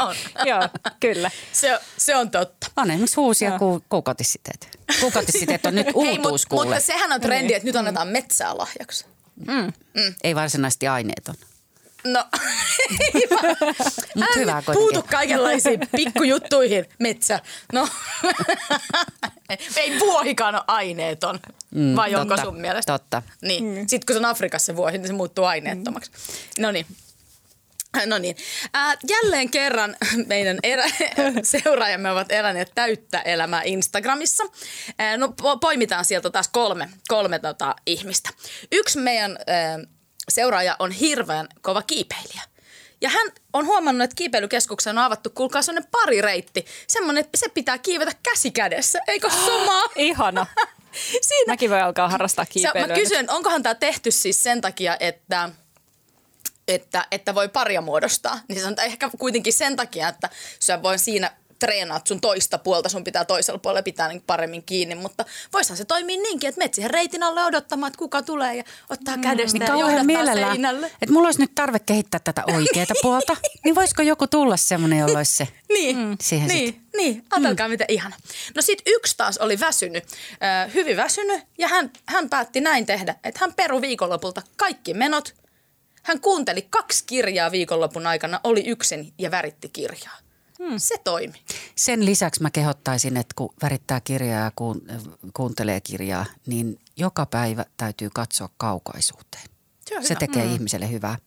[0.05, 0.15] on.
[0.45, 0.69] Joo,
[0.99, 1.31] kyllä.
[1.51, 2.67] Se, se on totta.
[2.75, 4.79] On esimerkiksi huusia ku, kuukautissiteet.
[4.99, 9.05] Kuukautissiteet on nyt uutuus Hei, mut, Mutta sehän on trendi, että nyt annetaan metsää lahjaksi.
[9.47, 9.73] Mm.
[9.93, 10.15] Mm.
[10.23, 11.35] Ei varsinaisesti aineeton.
[12.05, 12.25] No,
[14.15, 17.39] Mut hyvä puutu kaikenlaisiin pikkujuttuihin, metsä.
[17.73, 17.87] No,
[19.77, 21.39] ei vuohikaan ole aineeton,
[21.71, 22.91] mm, vai totta, onko sun mielestä?
[22.93, 23.21] Totta.
[23.41, 23.63] Niin.
[23.63, 23.87] Mm.
[23.87, 26.11] Sitten kun se on Afrikassa se vuohi, niin se muuttuu aineettomaksi.
[26.11, 26.61] Mm.
[26.61, 26.85] No niin.
[28.05, 28.35] No niin.
[28.75, 29.95] Äh, jälleen kerran
[30.27, 30.85] meidän erä,
[31.43, 34.43] seuraajamme ovat eläneet täyttä elämää Instagramissa.
[35.01, 38.29] Äh, no poimitaan sieltä taas kolme, kolme tota, ihmistä.
[38.71, 39.94] Yksi meidän äh,
[40.29, 42.41] seuraaja on hirveän kova kiipeilijä.
[43.01, 46.65] Ja hän on huomannut, että kiipeilykeskuksen on avattu, kuulkaa, sellainen parireitti.
[46.87, 49.83] Semmoinen, että se pitää kiivetä käsi kädessä, eikö somaa?
[49.95, 50.45] Ihana.
[51.21, 52.87] Siinä, Mäkin voi alkaa harrastaa kiipeilyä.
[52.87, 55.49] Mä kysyn, onkohan tämä tehty siis sen takia, että,
[56.67, 58.39] että, että voi paria muodostaa.
[58.47, 61.31] Niin se on ehkä kuitenkin sen takia, että sä voi siinä
[61.65, 65.85] treenaat sun toista puolta, sun pitää toisella puolella pitää niin paremmin kiinni, mutta voisihan se
[65.85, 69.21] toimia niinkin, että menet siihen reitin alle odottamaan, että kuka tulee ja ottaa mm.
[69.21, 70.85] kädestä niin ja johdattaa seinälle.
[70.87, 75.17] Että mulla olisi nyt tarve kehittää tätä oikeaa puolta, niin voisiko joku tulla semmoinen, jolla
[75.17, 76.17] olisi se niin, mm.
[76.21, 76.81] siihen niin, sit.
[76.97, 77.71] niin, ajatelkaa mm.
[77.71, 78.15] miten ihana.
[78.55, 80.03] No sit yksi taas oli väsynyt,
[80.43, 85.35] äh, hyvin väsynyt ja hän, hän päätti näin tehdä, että hän peru viikonlopulta kaikki menot.
[86.03, 90.24] Hän kuunteli kaksi kirjaa viikonlopun aikana, oli yksin ja väritti kirjaa.
[90.59, 90.73] Hmm.
[90.77, 91.41] Se toimi.
[91.75, 94.51] Sen lisäksi mä kehottaisin, että kun värittää kirjaa ja
[95.33, 99.43] kuuntelee kirjaa, niin joka päivä täytyy katsoa kaukaisuuteen.
[99.89, 100.53] Se, se tekee mm.
[100.53, 101.17] ihmiselle hyvää.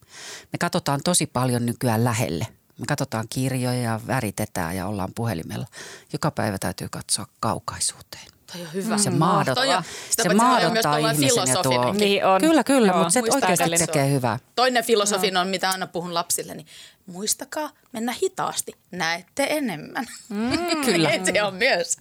[0.53, 2.47] Me katsotaan tosi paljon nykyään lähelle.
[2.79, 5.67] Me katsotaan kirjoja ja väritetään ja ollaan puhelimella.
[6.13, 8.27] Joka päivä täytyy katsoa kaukaisuuteen.
[8.53, 8.99] Toi on hyvä.
[8.99, 11.93] Se maadottaa, se maadottaa ihmisen ja tuo.
[11.93, 12.41] Niin on.
[12.41, 14.39] Kyllä, kyllä, Joo, mutta se oikeasti tekee hyvää.
[14.55, 16.67] Toinen filosofin on, mitä aina puhun lapsille, niin
[17.09, 20.07] muistakaa mennä hitaasti, näette enemmän.
[20.29, 21.11] Mm, kyllä.
[21.25, 21.97] se on myös.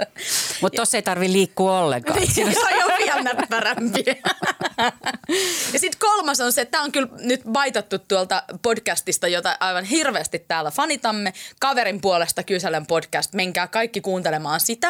[0.61, 2.19] Mutta tuossa ei tarvi liikkua ollenkaan.
[2.19, 4.03] Niin, se on jo vielä näppärämpi.
[5.73, 9.83] ja sitten kolmas on se, että tämä on kyllä nyt baitattu tuolta podcastista, jota aivan
[9.83, 11.33] hirveästi täällä fanitamme.
[11.59, 14.87] Kaverin puolesta kyselen podcast, menkää kaikki kuuntelemaan sitä.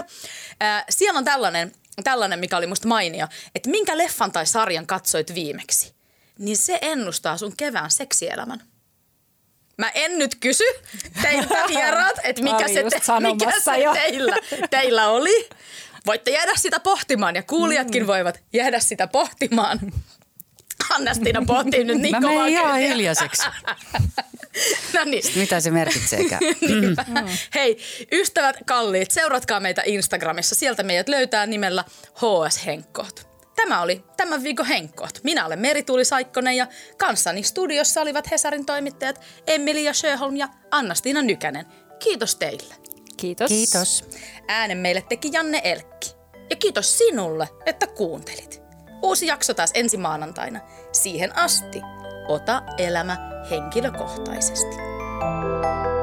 [0.63, 1.71] Äh, siellä on tällainen,
[2.03, 5.93] tällainen, mikä oli musta mainio, että minkä leffan tai sarjan katsoit viimeksi,
[6.39, 8.63] niin se ennustaa sun kevään seksielämän.
[9.77, 10.63] Mä en nyt kysy
[11.21, 13.01] teiltä vieraat, että mikä, se, te,
[13.33, 14.35] mikä se teillä,
[14.69, 15.49] teillä oli.
[16.05, 18.07] Voitte jäädä sitä pohtimaan ja kuulijatkin mm.
[18.07, 19.79] voivat jäädä sitä pohtimaan.
[20.89, 22.35] Anna-Stina pohtii nyt niin Mä kovaa.
[22.35, 23.43] Mä ihan hiljaiseksi.
[24.93, 25.23] no niin.
[25.35, 26.41] Mitä se merkitseekään?
[26.41, 26.95] mm.
[27.55, 27.77] Hei,
[28.11, 30.55] ystävät kalliit, seuratkaa meitä Instagramissa.
[30.55, 31.83] Sieltä meidät löytää nimellä
[32.15, 33.26] HS Henkkoht.
[33.65, 35.23] Tämä oli tämän viikon Henkkoht.
[35.23, 41.65] Minä olen Merituuli Saikkonen ja kanssani studiossa olivat Hesarin toimittajat Emilia Sjöholm ja Anna-Stiina Nykänen.
[41.99, 42.75] Kiitos teille.
[43.17, 43.47] Kiitos.
[43.47, 44.03] Kiitos.
[44.47, 46.15] Äänen meille teki Janne Elkki.
[46.49, 48.61] Ja kiitos sinulle, että kuuntelit.
[49.01, 50.59] Uusi jakso taas ensi maanantaina.
[50.91, 51.81] Siihen asti,
[52.27, 53.17] ota elämä
[53.49, 54.75] henkilökohtaisesti.
[55.19, 55.96] thank you